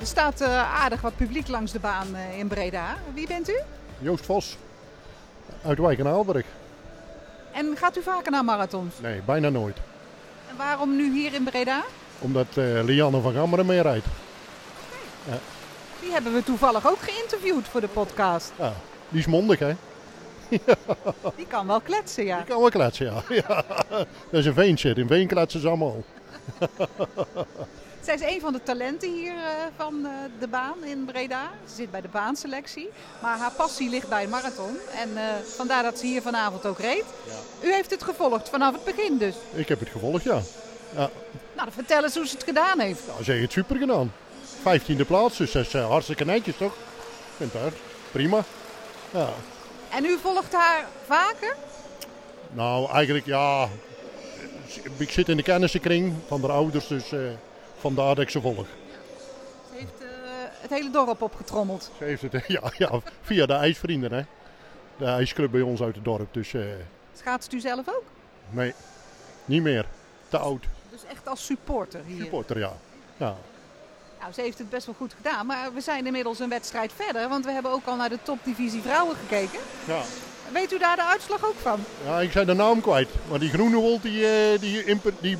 Er 0.00 0.06
staat 0.06 0.40
eh, 0.40 0.82
aardig 0.82 1.00
wat 1.00 1.16
publiek 1.16 1.48
langs 1.48 1.72
de 1.72 1.78
baan 1.78 2.14
eh, 2.14 2.38
in 2.38 2.48
Breda. 2.48 2.96
Wie 3.14 3.26
bent 3.26 3.48
u? 3.48 3.60
Joost 3.98 4.24
Vos, 4.24 4.56
uit 5.64 5.78
Wijk 5.78 5.98
en 5.98 6.06
Aalberg. 6.06 6.46
En 7.52 7.76
gaat 7.76 7.96
u 7.96 8.02
vaker 8.02 8.30
naar 8.30 8.44
marathons? 8.44 8.94
Nee, 9.00 9.22
bijna 9.24 9.48
nooit. 9.48 9.76
En 10.50 10.56
waarom 10.56 10.96
nu 10.96 11.12
hier 11.12 11.34
in 11.34 11.44
Breda? 11.44 11.84
Omdat 12.18 12.46
eh, 12.54 12.84
Lianne 12.84 13.20
van 13.20 13.32
Gammeren 13.32 13.66
mee 13.66 13.80
rijdt. 13.80 14.06
Die 16.00 16.12
hebben 16.12 16.34
we 16.34 16.42
toevallig 16.42 16.88
ook 16.88 17.00
geïnterviewd 17.00 17.68
voor 17.68 17.80
de 17.80 17.88
podcast. 17.88 18.52
Ja, 18.58 18.72
die 19.08 19.18
is 19.18 19.26
mondig, 19.26 19.58
hè? 19.58 19.74
Die 21.36 21.46
kan 21.48 21.66
wel 21.66 21.80
kletsen, 21.80 22.24
ja. 22.24 22.36
Die 22.36 22.46
kan 22.46 22.60
wel 22.60 22.70
kletsen, 22.70 23.06
ja. 23.06 23.22
ja. 23.46 23.64
Dat 24.30 24.40
is 24.40 24.46
een 24.46 24.54
veenshit. 24.54 24.98
In 24.98 25.06
veen 25.06 25.26
kletsen 25.26 25.60
ze 25.60 25.68
allemaal. 25.68 26.04
Zij 28.00 28.14
is 28.14 28.20
een 28.20 28.40
van 28.40 28.52
de 28.52 28.62
talenten 28.62 29.12
hier 29.12 29.34
eh, 29.34 29.50
van 29.76 30.06
eh, 30.06 30.12
de 30.38 30.48
baan 30.48 30.84
in 30.84 31.04
Breda. 31.04 31.50
Ze 31.68 31.74
zit 31.74 31.90
bij 31.90 32.00
de 32.00 32.08
baanselectie. 32.08 32.88
Maar 33.22 33.38
haar 33.38 33.52
passie 33.52 33.90
ligt 33.90 34.08
bij 34.08 34.26
marathon. 34.26 34.76
En 34.94 35.16
eh, 35.16 35.24
vandaar 35.56 35.82
dat 35.82 35.98
ze 35.98 36.06
hier 36.06 36.22
vanavond 36.22 36.66
ook 36.66 36.78
reed. 36.78 37.04
U 37.62 37.72
heeft 37.72 37.90
het 37.90 38.02
gevolgd 38.02 38.48
vanaf 38.48 38.72
het 38.72 38.84
begin 38.84 39.18
dus. 39.18 39.34
Ik 39.54 39.68
heb 39.68 39.80
het 39.80 39.88
gevolgd, 39.88 40.24
ja. 40.24 40.40
ja. 40.94 41.10
Nou, 41.56 41.68
vertel 41.72 42.02
eens 42.02 42.14
hoe 42.14 42.26
ze 42.26 42.34
het 42.34 42.44
gedaan 42.44 42.78
heeft. 42.78 43.02
Ze 43.22 43.30
heeft 43.30 43.42
het 43.42 43.52
super 43.52 43.76
gedaan. 43.76 44.12
Vijftiende 44.62 45.04
plaats, 45.04 45.36
dus 45.36 45.52
dat 45.52 45.66
is 45.66 45.72
hartstikke 45.72 46.24
netjes, 46.24 46.56
toch? 46.56 46.72
Ik 46.72 47.34
vind 47.36 47.52
het 47.52 47.74
prima. 48.12 48.44
Ja. 49.10 49.28
En 49.90 50.04
u 50.04 50.18
volgt 50.22 50.52
haar 50.52 50.86
vaker? 51.06 51.56
Nou, 52.50 52.90
eigenlijk 52.90 53.26
ja. 53.26 53.68
Ik 54.96 55.10
zit 55.10 55.28
in 55.28 55.36
de 55.36 55.42
kennissenkring 55.42 56.14
van 56.26 56.40
de 56.40 56.48
ouders, 56.48 56.86
dus 56.86 57.12
vandaar 57.78 58.14
dat 58.14 58.24
ik 58.24 58.30
ze 58.30 58.40
volg. 58.40 58.66
Ze 59.70 59.74
heeft 59.76 60.00
eh, 60.00 60.08
het 60.60 60.70
hele 60.70 60.90
dorp 60.90 61.22
opgetrommeld. 61.22 61.90
Ze 61.98 62.04
heeft 62.04 62.22
het, 62.22 62.32
ja, 62.46 62.72
ja, 62.78 63.00
via 63.22 63.46
de 63.46 63.52
ijsvrienden, 63.52 64.12
hè. 64.12 64.22
De 64.96 65.04
ijsclub 65.04 65.50
bij 65.50 65.60
ons 65.60 65.82
uit 65.82 65.94
het 65.94 66.04
dorp. 66.04 66.34
Dus 66.34 66.54
eh, 66.54 66.62
Schaatst 67.16 67.52
u 67.52 67.60
zelf 67.60 67.88
ook? 67.88 68.04
nee, 68.50 68.74
niet 69.44 69.62
meer. 69.62 69.86
Te 70.28 70.38
oud. 70.38 70.64
Dus 70.90 71.04
echt 71.10 71.28
als 71.28 71.44
supporter 71.44 72.00
hier. 72.06 72.22
Supporter, 72.22 72.58
ja. 72.58 72.72
ja. 73.16 73.36
Nou, 74.20 74.32
ze 74.32 74.40
heeft 74.40 74.58
het 74.58 74.70
best 74.70 74.86
wel 74.86 74.94
goed 74.94 75.14
gedaan. 75.14 75.46
Maar 75.46 75.74
we 75.74 75.80
zijn 75.80 76.06
inmiddels 76.06 76.38
een 76.38 76.48
wedstrijd 76.48 76.92
verder. 76.92 77.28
Want 77.28 77.44
we 77.44 77.50
hebben 77.50 77.70
ook 77.70 77.86
al 77.86 77.96
naar 77.96 78.08
de 78.08 78.18
topdivisie 78.22 78.82
vrouwen 78.82 79.16
gekeken. 79.16 79.58
Ja. 79.86 80.02
Weet 80.52 80.72
u 80.72 80.78
daar 80.78 80.96
de 80.96 81.04
uitslag 81.04 81.44
ook 81.44 81.54
van? 81.54 81.80
ja, 82.04 82.20
ik 82.20 82.32
zijn 82.32 82.46
de 82.46 82.54
naam 82.54 82.80
kwijt. 82.80 83.08
Maar 83.30 83.38
die 83.38 83.50
groene 83.50 83.76
wol 83.76 84.00
die, 84.00 84.26
eh, 84.26 84.60
die, 84.60 85.00
die 85.20 85.38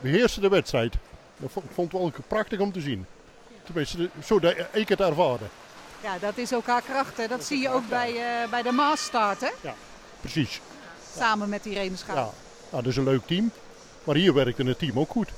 beheerste 0.00 0.40
de 0.40 0.48
wedstrijd. 0.48 0.94
Dat 1.38 1.50
vond, 1.52 1.64
ik 1.66 1.70
vond 1.74 1.92
het 1.92 2.00
wel 2.00 2.12
prachtig 2.26 2.60
om 2.60 2.72
te 2.72 2.80
zien. 2.80 3.06
Tenminste, 3.64 3.96
de- 3.96 4.10
zo 4.24 4.38
dat 4.40 4.54
ik 4.72 4.88
het 4.88 5.00
ervaren. 5.00 5.48
Ja, 6.02 6.18
dat 6.18 6.36
is 6.36 6.52
ook 6.54 6.66
haar 6.66 6.82
kracht. 6.82 7.16
Hè. 7.16 7.26
Dat 7.28 7.44
zie 7.44 7.58
je 7.58 7.68
ook 7.70 7.88
bij, 7.88 8.08
eh, 8.42 8.50
bij 8.50 8.62
de 8.62 8.72
Maasstart, 8.72 9.40
hè? 9.40 9.50
Precies. 10.20 10.60
Samen 11.16 11.48
met 11.48 11.66
Irene 11.66 11.96
Schaap. 11.96 12.16
Ja. 12.16 12.22
Nou, 12.70 12.82
dat 12.82 12.86
is 12.86 12.96
een 12.96 13.04
leuk 13.04 13.26
team. 13.26 13.50
Maar 14.04 14.14
hier 14.16 14.34
werkte 14.34 14.62
het 14.64 14.78
team 14.78 14.98
ook 14.98 15.10
goed. 15.10 15.28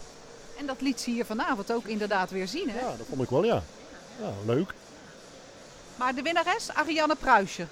En 0.58 0.66
dat 0.66 0.80
liet 0.80 1.00
ze 1.00 1.10
hier 1.10 1.24
vanavond 1.24 1.72
ook 1.72 1.86
inderdaad 1.86 2.30
weer 2.30 2.48
zien, 2.48 2.70
hè? 2.70 2.78
Ja, 2.80 2.96
dat 2.96 3.06
vond 3.08 3.22
ik 3.22 3.28
wel, 3.30 3.44
ja. 3.44 3.62
Ja, 4.20 4.32
leuk. 4.46 4.74
Maar 5.96 6.14
de 6.14 6.22
winnares, 6.22 6.70
Ariane 6.74 7.16
Pruisje, 7.16 7.66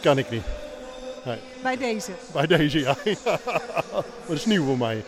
Kan 0.00 0.18
ik 0.18 0.30
niet. 0.30 0.42
bij 1.62 1.76
deze. 1.76 2.12
Bij 2.32 2.46
deze, 2.46 2.78
ja. 2.78 2.96
dat 3.92 4.04
is 4.36 4.44
nieuw 4.44 4.64
voor 4.64 4.78
mij. 4.78 5.04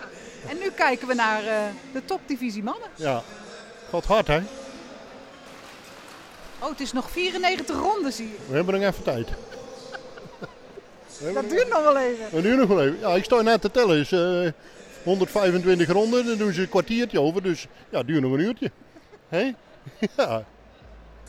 En 0.48 0.58
nu 0.58 0.70
kijken 0.70 1.08
we 1.08 1.14
naar 1.14 1.46
eh, 1.46 1.62
de 1.92 2.04
topdivisie 2.04 2.62
mannen. 2.62 2.88
Ja. 2.94 3.22
Gaat 3.90 4.04
hard, 4.04 4.26
hè? 4.26 4.40
Oh, 6.58 6.70
het 6.70 6.80
is 6.80 6.92
nog 6.92 7.10
94 7.10 7.76
ronden, 7.76 8.12
zie 8.12 8.28
je. 8.28 8.36
We 8.48 8.54
hebben 8.54 8.80
nog 8.80 8.82
even 8.90 9.02
tijd. 9.02 9.28
Dat 11.34 11.50
duurt 11.50 11.68
nog 11.68 11.82
wel 11.82 11.98
even. 11.98 12.24
We 12.30 12.40
duurt 12.42 12.58
nog 12.58 12.68
wel 12.68 12.82
even. 12.82 12.98
Ja, 13.00 13.08
ik 13.14 13.24
sta 13.24 13.40
net 13.40 13.60
te 13.60 13.70
tellen. 13.70 13.98
is 13.98 14.12
eh 14.12 14.48
125 15.04 15.88
ronden. 15.88 16.26
Dan 16.26 16.36
doen 16.38 16.52
ze 16.52 16.60
een 16.60 16.68
kwartiertje 16.68 17.20
over. 17.20 17.42
Dus 17.42 17.66
ja, 17.90 17.98
het 17.98 18.06
duurt 18.06 18.22
nog 18.22 18.32
een 18.32 18.40
uurtje. 18.40 18.70
Hé? 19.28 19.52
Ja. 20.16 20.44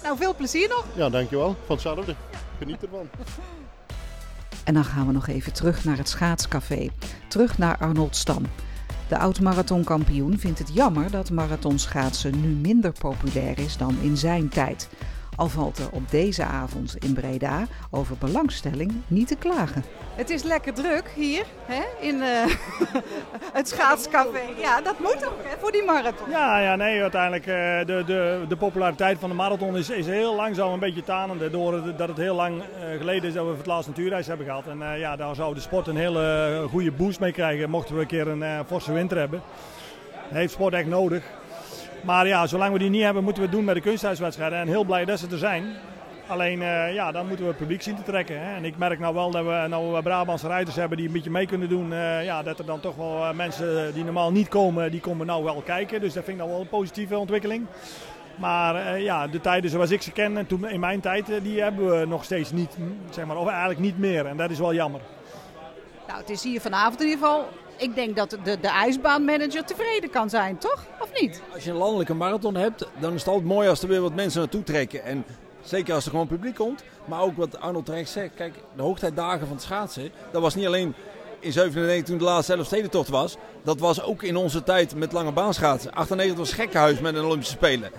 Nou, 0.03 0.17
veel 0.17 0.36
plezier 0.36 0.69
nog. 0.69 0.86
ja, 0.95 1.10
dankjewel. 1.10 1.55
Van 1.65 1.75
hetzelfde. 1.75 2.15
Geniet 2.60 2.81
ervan. 2.84 3.10
En 4.63 4.74
dan 4.74 4.86
gaan 4.86 5.07
we 5.07 5.13
nog 5.13 5.27
even 5.27 5.53
terug 5.53 5.84
naar 5.84 5.98
het 5.98 6.10
schaatscafé. 6.10 6.89
Terug 7.27 7.57
naar 7.57 7.77
Arnold 7.77 8.15
Stam. 8.15 8.45
De 9.08 9.18
oud-marathonkampioen 9.18 10.40
vindt 10.40 10.60
het 10.60 10.74
jammer 10.74 11.12
dat 11.12 11.30
marathonschaatsen 11.30 12.42
nu 12.42 12.48
minder 12.48 12.92
populair 12.92 13.60
is 13.60 13.78
dan 13.78 13.98
in 14.02 14.18
zijn 14.18 14.50
tijd. 14.50 14.90
Al 15.36 15.48
valt 15.48 15.77
er 15.77 15.89
op 15.92 16.10
deze 16.12 16.44
avond 16.44 16.96
in 16.96 17.13
Breda 17.13 17.65
over 17.89 18.18
belangstelling 18.18 18.94
niet 19.08 19.27
te 19.27 19.36
klagen. 19.36 19.84
Het 20.15 20.30
is 20.30 20.44
lekker 20.44 20.74
druk 20.74 21.12
hier 21.15 21.46
hè, 21.65 22.08
in 22.08 22.22
eh, 22.22 22.46
het 23.58 23.68
schaatscafé. 23.68 24.42
Ja, 24.58 24.82
dat 24.82 25.00
moet 25.00 25.25
ook 25.25 25.44
hè, 25.44 25.58
voor 25.60 25.72
die 25.72 25.84
marathon. 25.84 26.30
Ja, 26.30 26.60
ja, 26.60 26.75
nee, 26.75 27.01
uiteindelijk 27.01 27.46
uh, 27.46 27.56
de, 27.86 28.04
de, 28.06 28.46
de 28.48 28.56
populariteit 28.56 29.20
van 29.20 29.30
de 29.30 29.36
marathon 29.36 29.77
is, 29.77 29.89
is 29.89 30.06
heel 30.06 30.36
langzaam 30.36 30.74
een 30.74 30.80
beetje 30.80 31.04
tanende. 31.04 31.50
Door 31.50 31.96
dat 31.98 32.08
het 32.08 32.18
heel 32.18 32.36
lang 32.36 32.58
uh, 32.58 32.98
geleden 32.98 33.30
is 33.30 33.34
dat 33.34 33.46
we 33.46 33.58
het 33.58 33.65
laatste 33.65 33.89
natuurreis 33.89 34.27
hebben 34.27 34.46
gehad. 34.46 34.68
En 34.68 34.80
uh, 34.80 35.00
ja, 35.00 35.15
daar 35.15 35.36
zou 35.36 35.54
de 35.54 35.60
sport 35.60 35.88
een 35.88 35.98
hele 35.98 36.65
goede 36.70 36.92
boost 36.92 37.20
mee 37.20 37.32
krijgen 37.32 37.70
mochten 37.70 37.96
we 37.96 38.01
een 38.01 38.08
keer 38.08 38.27
een 38.27 38.65
forse 38.65 38.94
winter 38.94 39.18
hebben. 39.18 39.42
Dat 40.30 40.38
heeft 40.38 40.54
sport 40.54 40.74
echt 40.74 40.88
nodig. 40.88 41.24
Maar 42.06 42.28
ja, 42.28 42.48
zolang 42.48 42.74
we 42.74 42.80
die 42.80 42.90
niet 42.90 43.04
hebben, 43.04 43.24
moeten 43.24 43.42
we 43.42 43.48
het 43.48 43.58
doen 43.58 43.66
met 43.66 43.76
de 43.76 43.82
kunsthuiswedstrijden. 43.82 44.60
En 44.60 44.68
heel 44.68 44.84
blij 44.84 45.06
dat 45.06 45.20
ze 45.20 45.28
er 45.32 45.38
zijn. 45.38 45.76
Alleen, 46.28 46.62
uh, 46.62 46.94
ja, 46.94 47.12
dan 47.12 47.28
moeten 47.28 47.46
we 47.46 47.52
het 47.52 47.60
publiek 47.60 47.82
zien 47.82 47.96
te 47.96 48.04
trekken. 48.04 48.40
Hè. 48.40 48.56
En 48.56 48.66
ik 48.66 48.78
merk 48.78 49.00
nou 49.00 49.14
wel 49.14 49.32
dat 49.32 49.46
we 49.46 49.66
nou 49.70 50.02
Brabantse 50.02 50.48
rijders 50.48 50.76
hebben 50.76 50.98
die 50.98 51.08
een 51.08 51.14
beetje 51.14 51.30
mee 51.30 51.46
kunnen 51.46 51.70
doen. 51.70 51.92
Uh, 51.92 52.24
ja, 52.24 52.44
dat 52.44 52.60
er 52.60 52.66
dan 52.66 52.80
toch 52.80 52.96
wel 52.96 53.18
uh, 53.18 53.32
mensen 53.32 53.94
die 53.94 54.04
normaal 54.04 54.32
niet 54.32 54.48
komen, 54.48 54.92
die 54.92 55.00
komen 55.00 55.26
nou 55.26 55.44
wel 55.44 55.62
kijken. 55.66 56.02
Dus 56.02 56.14
dat 56.14 56.24
vind 56.24 56.38
ik 56.38 56.44
nou 56.44 56.50
wel 56.50 56.62
een 56.62 56.70
positieve 56.70 57.18
ontwikkeling. 57.18 57.66
Maar 58.36 59.00
ja, 59.00 59.28
de 59.28 59.42
tijden 59.42 59.70
zoals 59.70 59.92
ik 59.92 60.02
ze 60.02 60.12
ken, 60.12 60.38
en 60.38 60.48
toen 60.48 60.70
in 60.70 60.80
mijn 60.80 61.00
tijd, 61.00 61.26
die 61.44 61.62
hebben 61.62 62.00
we 62.00 62.06
nog 62.06 62.24
steeds 62.24 62.52
niet, 62.52 62.78
zeg 63.10 63.26
maar, 63.26 63.38
of 63.38 63.48
eigenlijk 63.48 63.80
niet 63.80 63.98
meer. 63.98 64.26
En 64.26 64.38
dat 64.38 64.50
is 64.50 64.60
wel 64.60 64.74
jammer. 64.74 65.02
Nou, 66.08 66.20
het 66.20 66.30
is 66.30 66.44
hier 66.44 66.62
vanavond 66.62 67.02
in 67.02 67.08
ieder 67.08 67.26
geval 67.26 67.48
ik 67.77 67.96
denk 67.96 68.15
dat 68.15 68.29
de, 68.29 68.60
de 68.60 68.67
ijsbaanmanager 68.67 69.65
tevreden 69.65 70.10
kan 70.10 70.29
zijn, 70.29 70.58
toch? 70.58 70.86
Of 71.00 71.22
niet? 71.22 71.41
Als 71.53 71.63
je 71.63 71.70
een 71.72 71.77
landelijke 71.77 72.13
marathon 72.13 72.55
hebt, 72.55 72.88
dan 73.00 73.13
is 73.13 73.20
het 73.20 73.27
altijd 73.27 73.48
mooi 73.48 73.70
als 73.70 73.82
er 73.82 73.88
weer 73.88 74.01
wat 74.01 74.15
mensen 74.15 74.39
naartoe 74.39 74.63
trekken. 74.63 75.03
En 75.03 75.25
zeker 75.63 75.94
als 75.94 76.05
er 76.05 76.12
gewoon 76.12 76.27
publiek 76.27 76.55
komt. 76.55 76.84
Maar 77.05 77.22
ook 77.22 77.38
wat 77.38 77.60
Arnold 77.60 77.86
terecht 77.86 78.10
zegt. 78.10 78.36
Kijk, 78.36 78.53
de 78.75 78.82
hoogtijdagen 78.82 79.48
van 79.48 79.55
het 79.55 79.65
schaatsen. 79.65 80.12
Dat 80.32 80.41
was 80.41 80.55
niet 80.55 80.65
alleen 80.65 80.94
in 81.39 81.51
97 81.51 82.05
toen 82.05 82.17
de 82.17 82.24
laatste 82.24 82.53
Elfstedentocht 82.53 83.10
was. 83.10 83.38
Dat 83.63 83.79
was 83.79 84.01
ook 84.01 84.24
in 84.24 84.36
onze 84.36 84.63
tijd 84.63 84.96
met 84.96 85.12
lange 85.12 85.32
baanschaatsen. 85.32 85.94
98 85.94 86.38
was 86.38 86.53
gekkenhuis 86.53 87.00
met 87.00 87.15
een 87.15 87.24
Olympische 87.24 87.53
Spelen. 87.53 87.91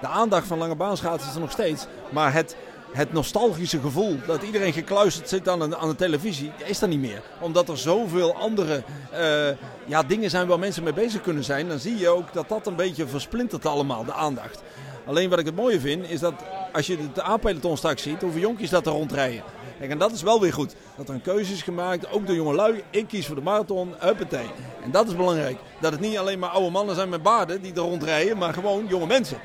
De 0.00 0.06
aandacht 0.06 0.46
van 0.46 0.58
lange 0.58 0.74
baanschaatsen 0.74 1.28
is 1.28 1.34
er 1.34 1.40
nog 1.40 1.50
steeds. 1.50 1.86
Maar 2.08 2.32
het, 2.32 2.56
het 2.92 3.12
nostalgische 3.12 3.80
gevoel 3.80 4.16
dat 4.26 4.42
iedereen 4.42 4.72
gekluisterd 4.72 5.28
zit 5.28 5.48
aan 5.48 5.58
de, 5.58 5.76
aan 5.76 5.88
de 5.88 5.94
televisie, 5.94 6.52
is 6.64 6.82
er 6.82 6.88
niet 6.88 7.00
meer. 7.00 7.22
Omdat 7.40 7.68
er 7.68 7.78
zoveel 7.78 8.34
andere 8.34 8.82
uh, 9.12 9.56
ja, 9.86 10.02
dingen 10.02 10.30
zijn 10.30 10.46
waar 10.46 10.58
mensen 10.58 10.82
mee 10.82 10.92
bezig 10.92 11.20
kunnen 11.20 11.44
zijn. 11.44 11.68
Dan 11.68 11.78
zie 11.78 11.98
je 11.98 12.08
ook 12.08 12.32
dat 12.32 12.48
dat 12.48 12.66
een 12.66 12.76
beetje 12.76 13.06
versplintert 13.06 13.66
allemaal, 13.66 14.04
de 14.04 14.12
aandacht. 14.12 14.62
Alleen 15.06 15.30
wat 15.30 15.38
ik 15.38 15.46
het 15.46 15.56
mooie 15.56 15.80
vind, 15.80 16.10
is 16.10 16.20
dat 16.20 16.34
als 16.72 16.86
je 16.86 17.12
de 17.12 17.24
A-peloton 17.24 17.76
straks 17.76 18.02
ziet, 18.02 18.22
hoeveel 18.22 18.40
jonkies 18.40 18.70
dat 18.70 18.86
er 18.86 18.92
rondrijden. 18.92 19.42
Kijk, 19.78 19.90
en 19.90 19.98
dat 19.98 20.12
is 20.12 20.22
wel 20.22 20.40
weer 20.40 20.52
goed. 20.52 20.74
Dat 20.96 21.08
er 21.08 21.14
een 21.14 21.22
keuze 21.22 21.52
is 21.52 21.62
gemaakt, 21.62 22.10
ook 22.10 22.26
door 22.26 22.34
jongelui. 22.34 22.82
Ik 22.90 23.08
kies 23.08 23.26
voor 23.26 23.36
de 23.36 23.42
marathon, 23.42 23.94
huppatee. 23.98 24.46
En 24.82 24.90
dat 24.90 25.06
is 25.06 25.16
belangrijk. 25.16 25.58
Dat 25.80 25.92
het 25.92 26.00
niet 26.00 26.18
alleen 26.18 26.38
maar 26.38 26.50
oude 26.50 26.70
mannen 26.70 26.94
zijn 26.94 27.08
met 27.08 27.22
baarden 27.22 27.62
die 27.62 27.72
er 27.72 27.78
rondrijden, 27.78 28.38
maar 28.38 28.52
gewoon 28.52 28.86
jonge 28.88 29.06
mensen. 29.06 29.38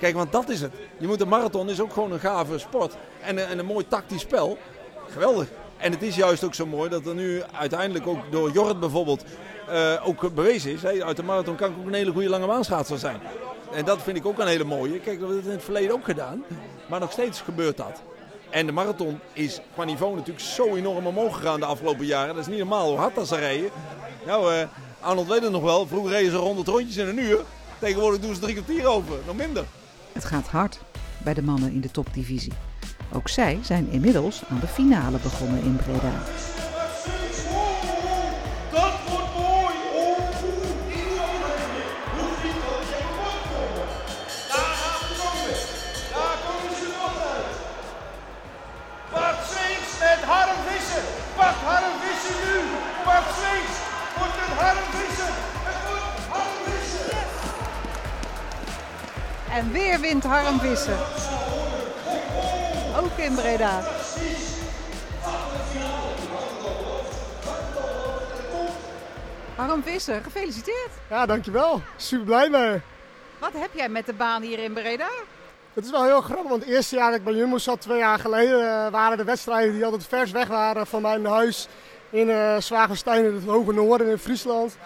Kijk, 0.00 0.14
want 0.14 0.32
dat 0.32 0.48
is 0.48 0.60
het. 0.60 0.72
Je 0.98 1.06
moet 1.06 1.20
een 1.20 1.28
marathon 1.28 1.68
is 1.70 1.80
ook 1.80 1.92
gewoon 1.92 2.12
een 2.12 2.20
gave 2.20 2.58
sport. 2.58 2.94
En, 3.22 3.38
een- 3.38 3.46
en 3.46 3.58
een 3.58 3.66
mooi 3.66 3.88
tactisch 3.88 4.20
spel. 4.20 4.58
Geweldig. 5.10 5.46
En 5.76 5.92
het 5.92 6.02
is 6.02 6.16
juist 6.16 6.44
ook 6.44 6.54
zo 6.54 6.66
mooi 6.66 6.90
dat 6.90 7.06
er 7.06 7.14
nu 7.14 7.42
uiteindelijk 7.52 8.06
ook 8.06 8.18
door 8.30 8.50
Jorrit 8.50 8.80
bijvoorbeeld 8.80 9.24
eh, 9.68 9.92
ook 10.08 10.34
bewezen 10.34 10.72
is. 10.72 10.84
Uit 11.02 11.16
de 11.16 11.22
marathon 11.22 11.56
kan 11.56 11.70
ik 11.70 11.76
ook 11.80 11.86
een 11.86 11.94
hele 11.94 12.12
goede 12.12 12.28
lange 12.28 12.46
baanschaatser 12.46 12.98
zijn. 12.98 13.20
En 13.72 13.84
dat 13.84 14.02
vind 14.02 14.16
ik 14.16 14.26
ook 14.26 14.38
een 14.38 14.46
hele 14.46 14.64
mooie. 14.64 15.00
Kijk, 15.00 15.04
dat 15.04 15.28
hebben 15.28 15.36
het 15.36 15.44
in 15.46 15.50
het 15.50 15.62
verleden 15.62 15.92
ook 15.92 16.04
gedaan. 16.04 16.44
Maar 16.88 17.00
nog 17.00 17.12
steeds 17.12 17.40
gebeurt 17.40 17.76
dat. 17.76 18.02
En 18.50 18.66
de 18.66 18.72
marathon 18.72 19.20
is 19.32 19.60
qua 19.74 19.84
niveau 19.84 20.14
natuurlijk 20.14 20.44
zo 20.46 20.74
enorm 20.74 21.06
omhoog 21.06 21.36
gegaan 21.36 21.60
de 21.60 21.66
afgelopen 21.66 22.06
jaren. 22.06 22.34
Dat 22.34 22.42
is 22.44 22.48
niet 22.50 22.58
normaal 22.58 22.88
hoe 22.88 22.98
hard 22.98 23.14
dat 23.14 23.28
ze 23.28 23.36
rijden. 23.36 23.70
Nou, 24.26 24.54
eh, 24.54 24.66
Arnold 25.00 25.28
weet 25.28 25.42
het 25.42 25.52
nog 25.52 25.62
wel. 25.62 25.86
Vroeger 25.86 26.10
reden 26.10 26.30
ze 26.30 26.36
100 26.36 26.68
rondjes 26.68 26.96
in 26.96 27.06
een 27.08 27.18
uur. 27.18 27.38
Tegenwoordig 27.78 28.20
doen 28.20 28.34
ze 28.34 28.40
drie 28.40 28.54
kwartier 28.54 28.86
over. 28.86 29.16
Nog 29.26 29.36
minder. 29.36 29.64
Het 30.16 30.24
gaat 30.24 30.48
hard 30.48 30.80
bij 31.24 31.34
de 31.34 31.42
mannen 31.42 31.72
in 31.72 31.80
de 31.80 31.90
topdivisie. 31.90 32.52
Ook 33.12 33.28
zij 33.28 33.58
zijn 33.62 33.90
inmiddels 33.90 34.42
aan 34.48 34.60
de 34.60 34.66
finale 34.66 35.18
begonnen 35.22 35.62
in 35.62 35.76
Breda. 35.76 36.12
Harm 60.26 60.60
Visser. 60.60 60.98
Ook 62.96 63.16
in 63.16 63.34
Breda. 63.34 63.82
Harm 69.56 69.82
Visser, 69.82 70.20
gefeliciteerd. 70.22 70.90
Ja, 71.10 71.26
dankjewel. 71.26 71.80
Super 71.96 72.26
blij 72.26 72.48
mee. 72.48 72.80
Wat 73.38 73.52
heb 73.52 73.70
jij 73.72 73.88
met 73.88 74.06
de 74.06 74.12
baan 74.12 74.42
hier 74.42 74.58
in 74.58 74.72
Breda? 74.72 75.08
Het 75.74 75.84
is 75.84 75.90
wel 75.90 76.04
heel 76.04 76.20
grappig, 76.20 76.48
want 76.48 76.64
het 76.64 76.72
eerste 76.72 76.96
jaar 76.96 77.10
dat 77.10 77.18
ik 77.18 77.24
bij 77.24 77.34
Jumbo 77.34 77.58
zat, 77.58 77.80
twee 77.80 77.98
jaar 77.98 78.18
geleden, 78.18 78.60
eh, 78.60 78.90
waren 78.90 79.16
de 79.16 79.24
wedstrijden 79.24 79.72
die 79.72 79.84
altijd 79.84 80.06
vers 80.06 80.30
weg 80.30 80.48
waren 80.48 80.86
van 80.86 81.02
mijn 81.02 81.26
huis 81.26 81.68
in 82.10 82.28
uh, 82.28 82.56
Zwagenstein 82.58 83.24
in 83.24 83.34
het 83.34 83.44
hoge 83.44 83.72
noorden 83.72 84.06
in 84.06 84.18
Friesland. 84.18 84.76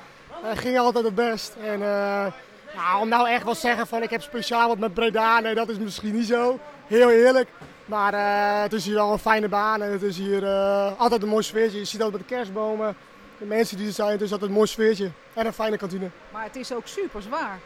Uh, 0.45 0.51
ging 0.55 0.79
altijd 0.79 1.05
het 1.05 1.15
best. 1.15 1.55
En 1.65 1.83
eh, 1.83 2.27
ja, 2.75 3.01
om 3.01 3.09
nou 3.09 3.29
echt 3.29 3.45
wel 3.45 3.55
te 3.55 3.61
zeggen 3.61 3.87
van 3.87 4.03
ik 4.03 4.11
heb 4.11 4.23
speciaal 4.23 4.69
wat 4.69 4.79
met 4.79 4.95
Breda, 4.95 5.41
nee 5.41 5.55
dat 5.55 5.69
is 5.69 5.79
misschien 5.79 6.15
niet 6.15 6.27
zo. 6.27 6.59
Heel 6.87 7.11
eerlijk. 7.11 7.49
Maar 7.85 8.15
eh, 8.15 8.63
het 8.63 8.73
is 8.73 8.85
hier 8.85 8.95
wel 8.95 9.13
een 9.13 9.19
fijne 9.19 9.49
baan 9.49 9.83
en 9.83 9.93
het 9.93 10.03
is 10.03 10.17
hier 10.17 10.45
eh, 10.45 11.01
altijd 11.01 11.23
een 11.23 11.29
mooi 11.29 11.43
sfeertje. 11.43 11.79
Je 11.79 11.85
ziet 11.85 12.01
dat 12.01 12.11
met 12.11 12.21
de 12.21 12.27
kerstbomen, 12.27 12.97
de 13.39 13.45
mensen 13.45 13.77
die 13.77 13.87
er 13.87 13.93
zijn, 13.93 14.11
het 14.11 14.21
is 14.21 14.33
altijd 14.33 14.51
een 14.51 14.57
mooi 14.57 14.69
sfeertje. 14.69 15.11
En 15.35 15.47
een 15.47 15.53
fijne 15.53 15.77
kantine. 15.77 16.11
Maar 16.33 16.45
het 16.45 16.57
is 16.57 16.73
ook 16.73 16.87
super 16.87 17.23
zwaar. 17.23 17.59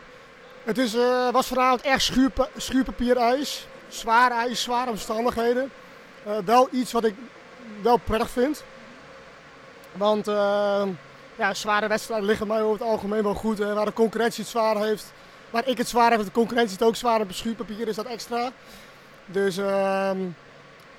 Het 0.64 0.78
is, 0.78 0.94
eh, 0.94 1.30
was 1.30 1.46
vanavond 1.46 1.80
echt 1.80 2.02
schuurpa 2.02 2.48
schuurpapierijs. 2.56 3.66
Zwaar 3.88 4.30
ijs, 4.30 4.62
zware 4.62 4.90
omstandigheden. 4.90 5.70
Eh, 6.24 6.36
wel 6.44 6.68
iets 6.70 6.92
wat 6.92 7.04
ik 7.04 7.14
wel 7.82 7.96
prettig 7.96 8.30
vind. 8.30 8.64
Want 9.92 10.28
eh, 10.28 10.82
ja, 11.36 11.54
zware 11.54 11.88
wedstrijden 11.88 12.26
liggen 12.26 12.46
mij 12.46 12.62
over 12.62 12.72
het 12.80 12.88
algemeen 12.90 13.22
wel 13.22 13.34
goed. 13.34 13.58
Hè. 13.58 13.74
Waar 13.74 13.84
de 13.84 13.92
concurrentie 13.92 14.42
het 14.42 14.50
zwaar 14.52 14.76
heeft. 14.76 15.12
Waar 15.50 15.68
ik 15.68 15.78
het 15.78 15.88
zwaar 15.88 16.10
heb, 16.10 16.24
de 16.24 16.30
concurrentie 16.32 16.76
het 16.78 16.86
ook 16.86 16.96
zwaar. 16.96 17.20
Op 17.20 17.32
schuurpapier 17.32 17.88
is 17.88 17.96
dat 17.96 18.06
extra. 18.06 18.50
Dus 19.26 19.56
ehm, 19.56 20.18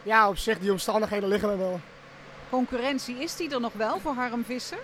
ja, 0.03 0.29
op 0.29 0.37
zich, 0.37 0.59
die 0.59 0.71
omstandigheden 0.71 1.29
liggen 1.29 1.47
mij 1.49 1.57
wel. 1.57 1.79
Concurrentie, 2.49 3.15
is 3.17 3.35
die 3.35 3.53
er 3.53 3.59
nog 3.59 3.71
wel 3.73 3.99
voor 3.99 4.13
Harm 4.13 4.43
Visser? 4.45 4.77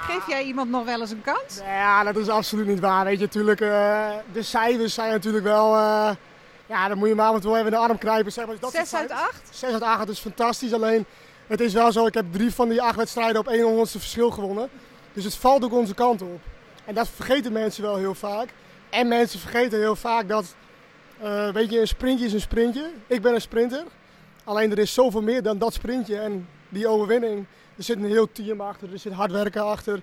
Geef 0.00 0.26
jij 0.28 0.42
iemand 0.44 0.70
nog 0.70 0.84
wel 0.84 1.00
eens 1.00 1.10
een 1.10 1.22
kans? 1.22 1.58
Ja, 1.64 2.02
dat 2.04 2.16
is 2.16 2.28
absoluut 2.28 2.66
niet 2.66 2.80
waar. 2.80 3.04
Weet 3.04 3.18
je, 3.18 3.24
natuurlijk, 3.24 3.60
eh, 3.60 4.08
de 4.32 4.42
cijfers 4.42 4.94
zijn 4.94 5.10
natuurlijk 5.10 5.44
wel. 5.44 5.74
eh, 5.76 6.10
ja, 6.66 6.88
dan 6.88 6.98
moet 6.98 7.08
je 7.08 7.14
maar 7.14 7.34
en 7.34 7.40
toe 7.40 7.52
even 7.54 7.64
in 7.64 7.70
de 7.70 7.76
arm 7.76 7.98
knijpen. 7.98 8.32
Zeg 8.32 8.46
maar, 8.46 8.56
dat 8.60 8.70
Zes 8.72 8.88
soort 8.88 9.00
uit 9.00 9.10
cijfers. 9.10 9.28
acht? 9.28 9.56
6 9.56 9.72
uit 9.72 9.82
8 9.82 10.08
is 10.08 10.18
fantastisch. 10.18 10.72
Alleen, 10.72 11.04
het 11.46 11.60
is 11.60 11.72
wel 11.72 11.92
zo, 11.92 12.06
ik 12.06 12.14
heb 12.14 12.24
drie 12.30 12.54
van 12.54 12.68
die 12.68 12.82
acht 12.82 12.96
wedstrijden 12.96 13.40
op 13.40 13.48
1 13.48 13.62
honderdste 13.64 13.98
verschil 13.98 14.30
gewonnen. 14.30 14.68
Dus 15.16 15.24
het 15.24 15.34
valt 15.34 15.64
ook 15.64 15.72
onze 15.72 15.94
kant 15.94 16.22
op. 16.22 16.40
En 16.84 16.94
dat 16.94 17.08
vergeten 17.08 17.52
mensen 17.52 17.82
wel 17.82 17.96
heel 17.96 18.14
vaak. 18.14 18.48
En 18.90 19.08
mensen 19.08 19.40
vergeten 19.40 19.78
heel 19.78 19.96
vaak 19.96 20.28
dat, 20.28 20.54
eh, 21.20 21.48
weet 21.48 21.70
je, 21.70 21.80
een 21.80 21.88
sprintje 21.88 22.26
is 22.26 22.32
een 22.32 22.40
sprintje. 22.40 22.90
Ik 23.06 23.22
ben 23.22 23.34
een 23.34 23.40
sprinter. 23.40 23.84
Alleen 24.44 24.70
er 24.70 24.78
is 24.78 24.94
zoveel 24.94 25.22
meer 25.22 25.42
dan 25.42 25.58
dat 25.58 25.72
sprintje. 25.72 26.18
En 26.18 26.48
die 26.68 26.88
overwinning, 26.88 27.46
er 27.76 27.82
zit 27.82 27.96
een 27.96 28.04
heel 28.04 28.32
team 28.32 28.60
achter, 28.60 28.92
er 28.92 28.98
zit 28.98 29.12
hard 29.12 29.30
werken 29.30 29.64
achter. 29.64 29.94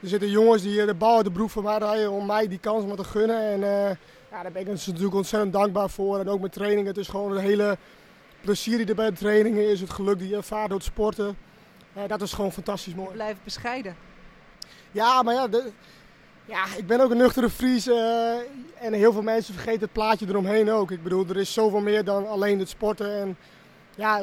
Er 0.00 0.08
zitten 0.08 0.30
jongens 0.30 0.62
die 0.62 0.80
eh, 0.80 0.86
de 0.86 0.94
bal 0.94 1.22
de 1.22 1.30
broek 1.30 1.50
van 1.50 1.62
mij 1.62 1.78
rijden 1.78 2.10
om 2.10 2.26
mij 2.26 2.48
die 2.48 2.58
kans 2.58 2.84
maar 2.84 2.96
te 2.96 3.04
gunnen. 3.04 3.40
En 3.40 3.62
eh, 3.62 3.96
ja, 4.30 4.42
daar 4.42 4.52
ben 4.52 4.62
ik 4.62 4.68
natuurlijk 4.86 5.14
ontzettend 5.14 5.52
dankbaar 5.52 5.90
voor. 5.90 6.18
En 6.18 6.28
ook 6.28 6.40
met 6.40 6.52
trainingen. 6.52 6.86
Het 6.86 6.96
is 6.96 7.08
gewoon 7.08 7.32
een 7.32 7.42
hele 7.42 7.76
plezier 8.40 8.76
die 8.76 8.86
er 8.86 8.94
bij 8.94 9.10
de 9.10 9.16
trainingen 9.16 9.68
is. 9.68 9.80
Het 9.80 9.90
geluk 9.90 10.18
die 10.18 10.28
je 10.28 10.36
ervaart 10.36 10.68
door 10.68 10.78
het 10.78 10.86
sporten. 10.86 11.36
Dat 12.06 12.22
is 12.22 12.32
gewoon 12.32 12.52
fantastisch 12.52 12.94
mooi. 12.94 13.12
Blijf 13.12 13.36
bescheiden. 13.44 13.96
Ja, 14.92 15.22
maar 15.22 15.34
ja, 15.34 15.48
de- 15.48 15.70
ja, 16.44 16.64
ik 16.76 16.86
ben 16.86 17.00
ook 17.00 17.10
een 17.10 17.16
nuchtere 17.16 17.50
Fries. 17.50 17.86
eh, 17.86 18.34
en 18.80 18.92
heel 18.92 19.12
veel 19.12 19.22
mensen 19.22 19.54
vergeten 19.54 19.80
het 19.80 19.92
plaatje 19.92 20.26
eromheen 20.28 20.70
ook. 20.70 20.90
Ik 20.90 21.02
bedoel, 21.02 21.26
er 21.28 21.36
is 21.36 21.52
zoveel 21.52 21.80
meer 21.80 22.04
dan 22.04 22.28
alleen 22.28 22.58
het 22.58 22.68
sporten. 22.68 23.16
En 23.20 23.36
ja, 23.96 24.22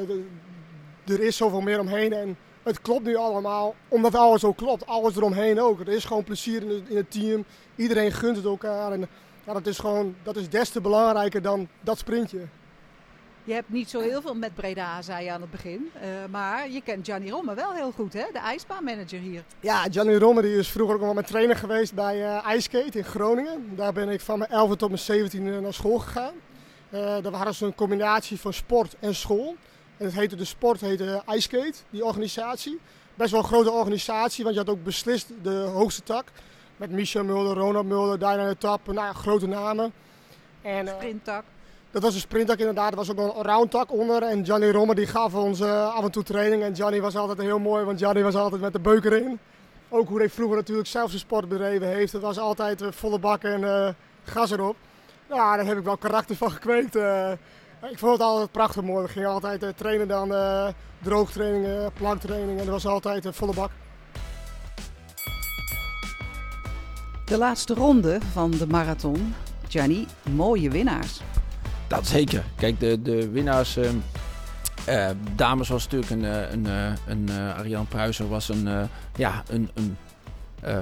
er 1.08 1.19
is 1.21 1.38
zoveel 1.38 1.62
meer 1.62 1.79
omheen. 1.79 2.13
En 2.13 2.38
het 2.63 2.82
klopt 2.82 3.05
nu 3.05 3.15
allemaal, 3.15 3.75
omdat 3.88 4.15
alles 4.15 4.43
ook 4.43 4.58
klopt. 4.58 4.86
Alles 4.86 5.15
eromheen 5.15 5.62
ook. 5.62 5.79
Er 5.79 5.88
is 5.88 6.05
gewoon 6.05 6.23
plezier 6.23 6.62
in 6.63 6.69
het, 6.69 6.82
in 6.89 6.97
het 6.97 7.12
team. 7.12 7.45
Iedereen 7.75 8.12
gunt 8.12 8.36
het 8.36 8.45
elkaar. 8.45 8.91
En 8.91 9.08
ja, 9.45 9.53
dat 9.53 9.67
is 9.67 9.77
gewoon, 9.79 10.15
dat 10.23 10.36
is 10.36 10.49
des 10.49 10.69
te 10.69 10.82
belangrijker 10.82 11.41
dan 11.41 11.67
dat 11.82 11.97
sprintje. 11.97 12.39
Je 13.50 13.56
hebt 13.56 13.70
niet 13.70 13.90
zo 13.90 14.00
heel 14.00 14.22
veel 14.22 14.36
met 14.36 14.56
Breda, 14.56 15.02
zei 15.02 15.24
je 15.24 15.32
aan 15.32 15.42
het 15.42 15.52
begin. 15.52 15.90
Eh, 15.94 16.08
maar 16.30 16.70
je 16.70 16.82
kent 16.82 17.06
Gianni 17.06 17.30
Romme 17.30 17.54
wel 17.54 17.74
heel 17.74 17.92
goed, 17.92 18.14
hè? 18.14 18.24
De 18.34 18.40
ijsbaanmanager 18.40 19.20
hier. 19.20 19.44
Ja, 19.60 19.84
Gianni 19.92 20.16
Romme 20.16 20.42
die 20.42 20.58
is 20.58 20.70
vroeger 20.70 20.94
ook 20.94 21.00
nog 21.00 21.06
wel 21.08 21.16
mijn 21.16 21.32
trainer 21.32 21.56
geweest 21.56 21.94
bij 21.94 22.24
eh 22.24 22.56
Iceskate 22.56 22.98
in 22.98 23.04
Groningen. 23.04 23.76
Daar 23.76 23.94
ben 23.94 24.10
ik 24.10 24.22
van 24.22 24.40
mijn 24.40 24.52
11e 24.52 24.76
tot 24.76 24.90
mijn 24.90 25.30
17e 25.30 25.62
naar 25.62 25.74
school 25.74 26.00
gegaan. 26.00 26.34
Eh 26.90 27.00
daar 27.00 27.32
waren 27.32 27.56
ze 27.56 27.66
een 27.66 27.76
combinatie 27.76 28.40
van 28.40 28.54
sport 28.54 28.96
en 29.00 29.16
school. 29.16 29.56
En 29.98 30.06
het 30.06 30.14
heette 30.14 30.36
de 30.36 30.46
sport, 30.46 30.82
heette 30.82 31.24
Iceskate, 31.28 31.78
die 31.90 32.06
organisatie. 32.06 32.80
Best 33.16 33.32
wel 33.32 33.40
een 33.40 33.46
grote 33.46 33.72
organisatie, 33.72 34.44
want 34.44 34.56
je 34.56 34.62
had 34.62 34.70
ook 34.70 34.84
beslist 34.84 35.28
de 35.42 35.56
hoogste 35.74 36.04
tak. 36.04 36.26
Met 36.78 36.92
Michel 36.92 37.24
Mulder, 37.24 37.58
Ronald 37.58 37.86
Mulder, 37.86 38.20
Diana 38.20 38.54
Tap, 38.56 38.88
nou 38.88 39.16
grote 39.16 39.48
namen. 39.48 39.94
En, 40.62 40.88
Sprinttak. 40.88 41.44
Dat 41.91 42.02
was 42.02 42.13
een 42.13 42.19
sprinttak 42.19 42.58
inderdaad. 42.58 42.91
Er 42.91 42.97
was 42.97 43.12
ook 43.12 43.17
een 43.17 43.43
roundtak 43.43 43.91
onder. 43.91 44.23
En 44.23 44.45
Gianni 44.45 44.71
Romme 44.71 44.95
die 44.95 45.08
gaf 45.08 45.34
ons 45.34 45.60
eh, 45.60 45.95
af 45.95 46.04
en 46.04 46.12
toe 46.12 46.23
training. 46.23 46.63
En 46.63 46.75
Gianni 46.75 47.02
was 47.02 47.15
altijd 47.15 47.41
heel 47.41 47.60
mooi, 47.60 47.86
want 47.86 47.99
Gianni 47.99 48.21
was 48.21 48.36
altijd 48.36 48.62
met 48.62 48.73
de 48.73 48.80
beuker 48.80 49.13
in. 49.13 49.39
Ook 49.89 50.08
hoe 50.08 50.17
hij 50.17 50.30
vroeger 50.30 50.58
natuurlijk 50.58 50.88
zelf 50.88 51.10
zijn 51.10 51.21
sport 51.21 51.49
bedreven 51.49 51.88
heeft. 51.88 52.13
Het 52.13 52.21
was 52.21 52.39
altijd 52.39 52.82
eh, 52.82 52.88
volle 52.91 53.19
bak 53.19 53.43
en 53.43 53.63
eh, 53.63 53.89
gas 54.23 54.52
erop. 54.52 54.75
Ja, 55.30 55.56
daar 55.56 55.65
heb 55.65 55.78
ik 55.78 55.84
wel 55.84 55.97
karakter 55.97 56.36
van 56.36 56.52
gekweekt. 56.52 56.95
ik 57.91 57.99
vond 57.99 58.12
het 58.12 58.21
altijd 58.21 58.52
prachtig 58.52 58.84
mooi. 58.84 59.06
We 59.06 59.12
gingen 59.12 59.30
altijd 59.30 59.78
trainen 59.78 60.08
dan 60.08 60.34
droogtrainingen, 60.99 61.93
planktrainingen. 61.93 62.60
En 62.60 62.65
dat 62.65 62.84
was 62.84 62.86
altijd 62.86 63.28
volle 63.32 63.54
bak. 63.54 63.71
De 67.25 67.38
laatste 67.38 67.73
ronde 67.73 68.19
van 68.32 68.52
de 68.52 68.67
marathon. 68.67 69.36
Gianni, 69.67 70.08
mooie 70.32 70.69
winnaars. 70.69 71.21
Dat 71.89 72.08
zeker. 72.08 72.43
Kijk, 72.56 72.80
de, 72.80 73.02
de 73.02 73.30
winnaars. 73.30 73.78
ehm, 73.78 73.95
eh, 74.86 75.10
dames 75.36 75.69
was 75.69 75.84
natuurlijk 75.84 76.12
een, 76.12 76.25
eh, 76.25 76.52
een, 76.52 76.65
eh, 76.65 76.91
een 77.08 77.30
eh, 77.30 77.58
Ariane 77.58 77.86
Pruiser 77.86 78.30
was 78.30 78.49
een, 78.49 78.89
ja, 79.15 79.43
een, 79.47 79.69
een 79.73 79.97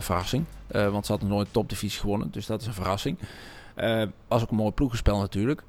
verrassing. 0.01 0.45
Want 0.67 1.05
ze 1.05 1.11
had 1.11 1.21
nog 1.21 1.29
nooit 1.29 1.47
topdivisie 1.51 1.99
gewonnen, 1.99 2.31
dus 2.31 2.45
dat 2.45 2.61
is 2.61 2.67
een 2.67 2.73
verrassing. 2.73 3.17
Was 4.27 4.41
ook 4.41 4.49
een 4.49 4.55
mooi 4.55 4.71
ploegenspel 4.71 5.19
natuurlijk. 5.19 5.63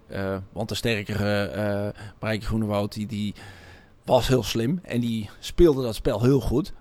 Want 0.53 0.69
de 0.69 0.75
sterkere 0.75 1.95
Marijke 2.21 2.47
Groenewoud, 2.47 2.93
die, 2.93 3.07
die 3.07 3.35
was 4.05 4.29
heel 4.29 4.43
slim. 4.43 4.81
En 4.83 5.01
die 5.01 5.31
speelde 5.39 5.83
dat 5.83 5.95
spel 5.95 6.23
heel 6.23 6.41
goed. 6.41 6.73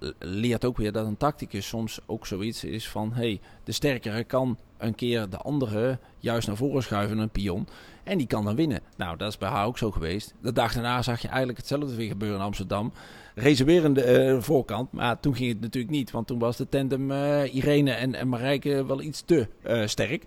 Eh, 0.00 0.08
leert 0.18 0.64
ook 0.64 0.76
weer 0.76 0.92
dat 0.92 1.06
een 1.06 1.16
tacticus 1.16 1.68
soms 1.68 2.00
ook 2.06 2.26
zoiets 2.26 2.64
is 2.64 2.88
van... 2.88 3.12
hey, 3.12 3.40
de 3.64 3.72
sterkere 3.72 4.24
kan 4.24 4.58
een 4.78 4.94
keer 4.94 5.28
de 5.28 5.36
andere 5.36 5.98
juist 6.18 6.46
naar 6.46 6.56
voren 6.56 6.82
schuiven, 6.82 7.18
een 7.18 7.30
pion. 7.30 7.68
En 8.04 8.18
die 8.18 8.26
kan 8.26 8.44
dan 8.44 8.56
winnen. 8.56 8.80
Nou, 8.96 9.16
dat 9.16 9.28
is 9.28 9.38
bij 9.38 9.48
haar 9.48 9.66
ook 9.66 9.78
zo 9.78 9.90
geweest. 9.90 10.34
De 10.42 10.52
dag 10.52 10.72
daarna 10.72 11.02
zag 11.02 11.20
je 11.20 11.28
eigenlijk 11.28 11.58
hetzelfde 11.58 11.94
weer 11.94 12.08
gebeuren 12.08 12.38
in 12.38 12.44
Amsterdam. 12.44 12.92
Race 13.34 13.64
weer 13.64 13.84
aan 13.84 13.92
de 13.92 14.34
uh, 14.34 14.42
voorkant. 14.42 14.92
Maar 14.92 15.20
toen 15.20 15.36
ging 15.36 15.48
het 15.48 15.60
natuurlijk 15.60 15.92
niet. 15.92 16.10
Want 16.10 16.26
toen 16.26 16.38
was 16.38 16.56
de 16.56 16.68
tandem 16.68 17.10
uh, 17.10 17.54
Irene 17.54 17.92
en, 17.92 18.14
en 18.14 18.28
Marijke 18.28 18.86
wel 18.86 19.00
iets 19.00 19.20
te 19.20 19.48
uh, 19.66 19.86
sterk. 19.86 20.24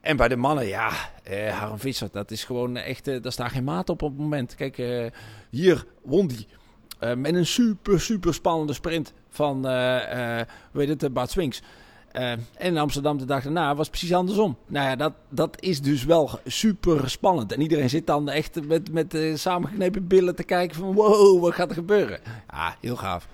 En 0.00 0.16
bij 0.16 0.28
de 0.28 0.36
mannen, 0.36 0.66
ja, 0.66 0.90
uh, 1.30 1.58
Harm 1.58 1.78
Visser, 1.78 2.08
dat 2.12 2.30
is 2.30 2.44
gewoon 2.44 2.76
echt, 2.76 3.04
daar 3.04 3.32
staat 3.32 3.50
geen 3.50 3.64
maat 3.64 3.88
op 3.88 4.02
op 4.02 4.10
het 4.10 4.20
moment. 4.20 4.54
Kijk, 4.54 4.76
hier 5.50 5.84
won 6.02 6.26
die 6.26 6.46
met 7.16 7.34
een 7.34 7.46
super, 7.46 8.00
super 8.00 8.34
spannende 8.34 8.72
sprint 8.72 9.12
van, 9.28 9.56
hoe 9.64 10.46
heet 10.72 11.02
het, 11.02 11.12
Bart 11.12 11.30
Swings. 11.30 11.62
en 12.12 12.46
in 12.58 12.78
Amsterdam 12.78 13.18
de 13.18 13.24
dag 13.24 13.42
daarna 13.42 13.74
was 13.74 13.88
precies 13.88 14.12
andersom. 14.12 14.56
Nou 14.66 14.88
ja, 14.88 14.96
dat, 14.96 15.12
dat 15.28 15.56
is 15.60 15.80
dus 15.80 16.04
wel 16.04 16.30
super 16.46 17.10
spannend. 17.10 17.52
En 17.52 17.60
iedereen 17.60 17.90
zit 17.90 18.06
dan 18.06 18.28
echt 18.28 18.66
met, 18.66 18.92
met 18.92 19.18
samengeknepen 19.34 20.06
billen 20.06 20.34
te 20.34 20.44
kijken 20.44 20.76
van 20.76 20.92
wow, 20.92 21.40
wat 21.40 21.54
gaat 21.54 21.68
er 21.68 21.74
gebeuren? 21.74 22.20
Ja, 22.50 22.76
heel 22.80 22.96
gaaf. 22.96 23.28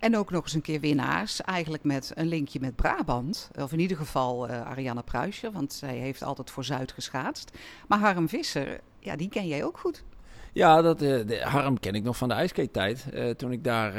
En 0.00 0.16
ook 0.16 0.30
nog 0.30 0.42
eens 0.42 0.54
een 0.54 0.60
keer 0.60 0.80
winnaars, 0.80 1.40
eigenlijk 1.40 1.84
met 1.84 2.12
een 2.14 2.26
linkje 2.26 2.60
met 2.60 2.76
Brabant. 2.76 3.50
Of 3.58 3.72
in 3.72 3.80
ieder 3.80 3.96
geval 3.96 4.48
uh, 4.48 4.66
Ariane 4.66 5.02
Pruisje, 5.02 5.50
want 5.50 5.72
zij 5.72 5.96
heeft 5.96 6.22
altijd 6.22 6.50
voor 6.50 6.64
Zuid 6.64 6.92
geschaatst. 6.92 7.50
Maar 7.88 7.98
Harm 7.98 8.28
Visser, 8.28 8.80
ja, 8.98 9.16
die 9.16 9.28
ken 9.28 9.46
jij 9.46 9.64
ook 9.64 9.78
goed. 9.78 10.04
Ja, 10.52 10.82
dat, 10.82 10.98
de 10.98 11.40
Harm 11.42 11.78
ken 11.78 11.94
ik 11.94 12.02
nog 12.02 12.16
van 12.16 12.28
de 12.28 12.34
ijskate-tijd. 12.34 13.06
Uh, 13.14 13.30
toen 13.30 13.52
ik 13.52 13.64
daar 13.64 13.94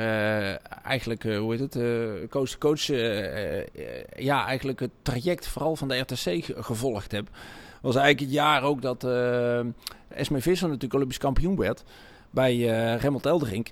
eigenlijk, 0.83 1.23
hoe 1.23 1.51
heet 1.51 1.59
het, 1.59 1.77
coach 2.29 2.49
to 2.49 2.57
coach, 2.57 2.85
ja, 4.15 4.45
eigenlijk 4.45 4.79
het 4.79 4.91
traject 5.01 5.47
vooral 5.47 5.75
van 5.75 5.87
de 5.87 5.97
RTC 5.97 6.45
gevolgd 6.57 7.11
heb. 7.11 7.29
Was 7.81 7.95
eigenlijk 7.95 8.25
het 8.25 8.39
jaar 8.39 8.63
ook 8.63 8.81
dat 8.81 9.03
Esme 10.07 10.41
Visser 10.41 10.67
natuurlijk 10.67 10.93
Olympisch 10.93 11.17
kampioen 11.17 11.55
werd 11.55 11.83
bij 12.29 12.57
Remmelt 12.95 13.25
Elderink. 13.25 13.69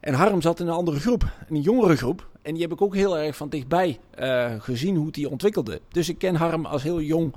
En 0.00 0.14
Harm 0.14 0.42
zat 0.42 0.60
in 0.60 0.66
een 0.66 0.72
andere 0.72 1.00
groep, 1.00 1.32
een 1.48 1.60
jongere 1.60 1.96
groep. 1.96 2.28
En 2.42 2.52
die 2.52 2.62
heb 2.62 2.72
ik 2.72 2.82
ook 2.82 2.94
heel 2.94 3.18
erg 3.18 3.36
van 3.36 3.48
dichtbij 3.48 3.98
gezien 4.58 4.96
hoe 4.96 5.10
die 5.10 5.28
ontwikkelde. 5.28 5.80
Dus 5.88 6.08
ik 6.08 6.18
ken 6.18 6.34
Harm 6.34 6.66
als 6.66 6.82
heel 6.82 7.00
jong 7.00 7.34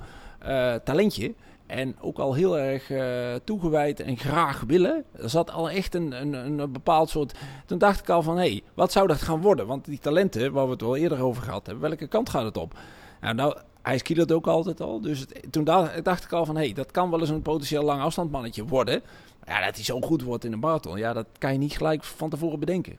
talentje. 0.84 1.34
En 1.72 1.96
ook 2.00 2.18
al 2.18 2.34
heel 2.34 2.58
erg 2.58 2.90
uh, 2.90 3.34
toegewijd 3.44 4.00
en 4.00 4.16
graag 4.16 4.62
willen. 4.66 5.04
Er 5.12 5.30
zat 5.30 5.50
al 5.50 5.70
echt 5.70 5.94
een, 5.94 6.12
een, 6.20 6.32
een 6.32 6.72
bepaald 6.72 7.10
soort. 7.10 7.38
Toen 7.66 7.78
dacht 7.78 8.00
ik 8.00 8.08
al 8.08 8.22
van 8.22 8.36
hé, 8.36 8.50
hey, 8.50 8.62
wat 8.74 8.92
zou 8.92 9.06
dat 9.06 9.22
gaan 9.22 9.40
worden? 9.40 9.66
Want 9.66 9.84
die 9.84 9.98
talenten, 9.98 10.52
waar 10.52 10.64
we 10.64 10.70
het 10.70 10.80
wel 10.80 10.96
eerder 10.96 11.22
over 11.22 11.42
gehad 11.42 11.66
hebben, 11.66 11.88
welke 11.88 12.06
kant 12.06 12.28
gaat 12.28 12.44
het 12.44 12.56
op? 12.56 12.78
Nou, 13.20 13.34
nou 13.34 13.56
hij 13.82 13.98
skiede 13.98 14.34
ook 14.34 14.46
altijd 14.46 14.80
al. 14.80 15.00
Dus 15.00 15.24
toen 15.50 15.64
dacht, 15.64 16.04
dacht 16.04 16.24
ik 16.24 16.32
al 16.32 16.44
van 16.44 16.56
hé, 16.56 16.64
hey, 16.64 16.72
dat 16.72 16.90
kan 16.90 17.10
wel 17.10 17.20
eens 17.20 17.28
een 17.28 17.42
potentieel 17.42 17.82
lang 17.82 18.02
afstandmannetje 18.02 18.64
worden. 18.64 19.02
Ja, 19.46 19.64
dat 19.64 19.74
hij 19.74 19.84
zo 19.84 20.00
goed 20.00 20.22
wordt 20.22 20.44
in 20.44 20.52
een 20.52 20.58
marathon, 20.58 20.98
ja, 20.98 21.12
dat 21.12 21.26
kan 21.38 21.52
je 21.52 21.58
niet 21.58 21.76
gelijk 21.76 22.04
van 22.04 22.30
tevoren 22.30 22.58
bedenken. 22.58 22.96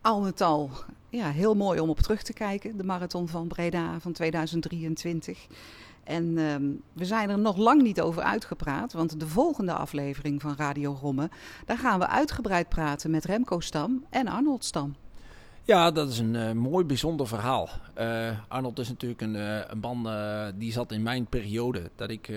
Al 0.00 0.20
met 0.20 0.40
al, 0.40 0.70
ja, 1.08 1.30
heel 1.30 1.54
mooi 1.54 1.80
om 1.80 1.88
op 1.88 1.98
terug 1.98 2.22
te 2.22 2.32
kijken. 2.32 2.76
De 2.76 2.84
marathon 2.84 3.28
van 3.28 3.48
Breda 3.48 4.00
van 4.00 4.12
2023. 4.12 5.46
En 6.04 6.38
um, 6.38 6.82
we 6.92 7.04
zijn 7.04 7.30
er 7.30 7.38
nog 7.38 7.56
lang 7.56 7.82
niet 7.82 8.00
over 8.00 8.22
uitgepraat, 8.22 8.92
want 8.92 9.20
de 9.20 9.26
volgende 9.26 9.72
aflevering 9.72 10.40
van 10.40 10.54
Radio 10.56 10.98
Romme, 11.00 11.30
daar 11.66 11.78
gaan 11.78 11.98
we 11.98 12.06
uitgebreid 12.06 12.68
praten 12.68 13.10
met 13.10 13.24
Remco 13.24 13.60
Stam 13.60 14.04
en 14.10 14.28
Arnold 14.28 14.64
Stam. 14.64 14.94
Ja, 15.64 15.90
dat 15.90 16.08
is 16.08 16.18
een 16.18 16.34
uh, 16.34 16.52
mooi 16.52 16.84
bijzonder 16.84 17.26
verhaal. 17.26 17.68
Uh, 17.98 18.30
Arnold 18.48 18.78
is 18.78 18.88
natuurlijk 18.88 19.20
een, 19.20 19.34
uh, 19.34 19.58
een 19.66 19.78
man 19.78 20.08
die 20.56 20.72
zat 20.72 20.92
in 20.92 21.02
mijn 21.02 21.26
periode 21.26 21.90
dat 21.96 22.10
ik 22.10 22.30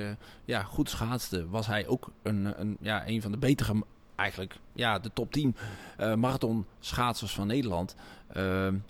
ja, 0.45 0.63
goed 0.63 0.89
schaatste. 0.89 1.49
Was 1.49 1.67
hij 1.67 1.87
ook 1.87 2.11
een, 2.21 2.59
een, 2.59 2.77
ja, 2.79 3.07
een 3.07 3.21
van 3.21 3.31
de 3.31 3.37
betere, 3.37 3.83
eigenlijk 4.15 4.55
ja, 4.73 4.99
de 4.99 5.11
top 5.13 5.31
10 5.31 5.55
marathon 5.97 6.65
schaatsers 6.79 7.33
van 7.33 7.47
Nederland. 7.47 7.95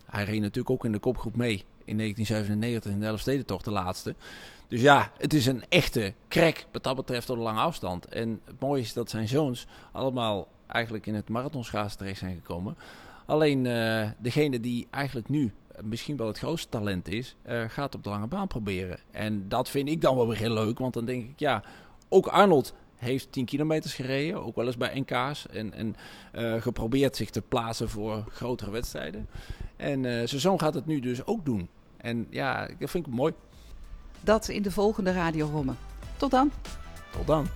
hij 0.06 0.24
reed 0.24 0.42
natuurlijk 0.42 0.70
ook 0.70 0.86
in 0.86 0.92
de 0.92 1.00
kopgroep 1.00 1.36
mee 1.36 1.66
in 1.86 1.98
1997 1.98 2.92
in 2.92 3.00
de 3.00 3.06
Elfstedentocht, 3.06 3.66
de 3.66 3.72
laatste. 3.72 4.16
Dus 4.68 4.82
ja, 4.82 5.12
het 5.18 5.34
is 5.34 5.46
een 5.46 5.64
echte 5.70 6.14
crack 6.28 6.66
wat 6.72 6.84
dat 6.84 6.96
betreft 6.96 7.30
op 7.30 7.38
de 7.38 7.44
lange 7.44 7.60
afstand. 7.60 8.06
En 8.06 8.42
het 8.46 8.60
mooie 8.60 8.82
is 8.82 8.94
dat 8.94 9.10
zijn 9.10 9.28
zoons 9.28 9.68
allemaal 9.92 10.48
eigenlijk 10.68 11.06
in 11.06 11.16
het 11.16 11.30
marathonschaatsen 11.30 11.98
terecht 11.98 12.20
zijn 12.20 12.36
gekomen. 12.36 12.78
Alleen 13.26 13.66
uh, 13.66 14.10
degene 14.18 14.60
die 14.60 14.88
eigenlijk 14.90 15.30
nu 15.30 15.52
misschien 15.82 16.18
wel 16.18 16.28
het 16.28 16.38
grootste 16.38 16.70
talent 16.70 17.08
is, 17.08 17.36
uh, 17.48 17.64
gaat 17.68 17.96
op 17.96 18.04
de 18.04 18.10
lange 18.10 18.28
baan 18.28 18.48
proberen. 18.48 19.00
En 19.12 19.50
dat 19.50 19.70
vind 19.70 19.90
ik 19.90 20.02
dan 20.02 20.16
wel 20.16 20.28
weer 20.28 20.38
heel 20.38 20.54
leuk, 20.54 20.80
want 20.80 20.94
dan 20.94 21.06
denk 21.06 21.24
ik, 21.24 21.40
ja, 21.40 21.64
ook 22.10 22.28
Arnold 22.28 22.74
heeft 22.96 23.32
10 23.32 23.46
kilometers 23.46 23.94
gereden, 23.94 24.44
ook 24.44 24.56
wel 24.56 24.66
eens 24.66 24.78
bij 24.78 25.00
NK's. 25.00 25.48
En, 25.48 25.74
en 25.74 25.96
uh, 26.36 26.62
geprobeerd 26.62 27.16
zich 27.16 27.30
te 27.30 27.42
plaatsen 27.42 27.90
voor 27.90 28.24
grotere 28.30 28.72
wedstrijden. 28.72 29.28
En 29.76 30.04
zijn 30.04 30.42
zoon 30.42 30.60
gaat 30.60 30.74
het 30.74 30.86
nu 30.86 31.00
dus 31.00 31.26
ook 31.26 31.46
doen. 31.46 31.70
En 31.98 32.28
ja, 32.30 32.68
dat 32.80 32.90
vind 32.90 33.08
ik 33.08 33.14
mooi. 33.14 33.34
Dat 34.22 34.48
in 34.48 34.62
de 34.62 34.72
volgende 34.72 35.12
Radio 35.12 35.50
Romme. 35.52 35.74
Tot 36.18 36.32
dan. 36.32 36.52
Tot 37.12 37.28
dan. 37.28 37.48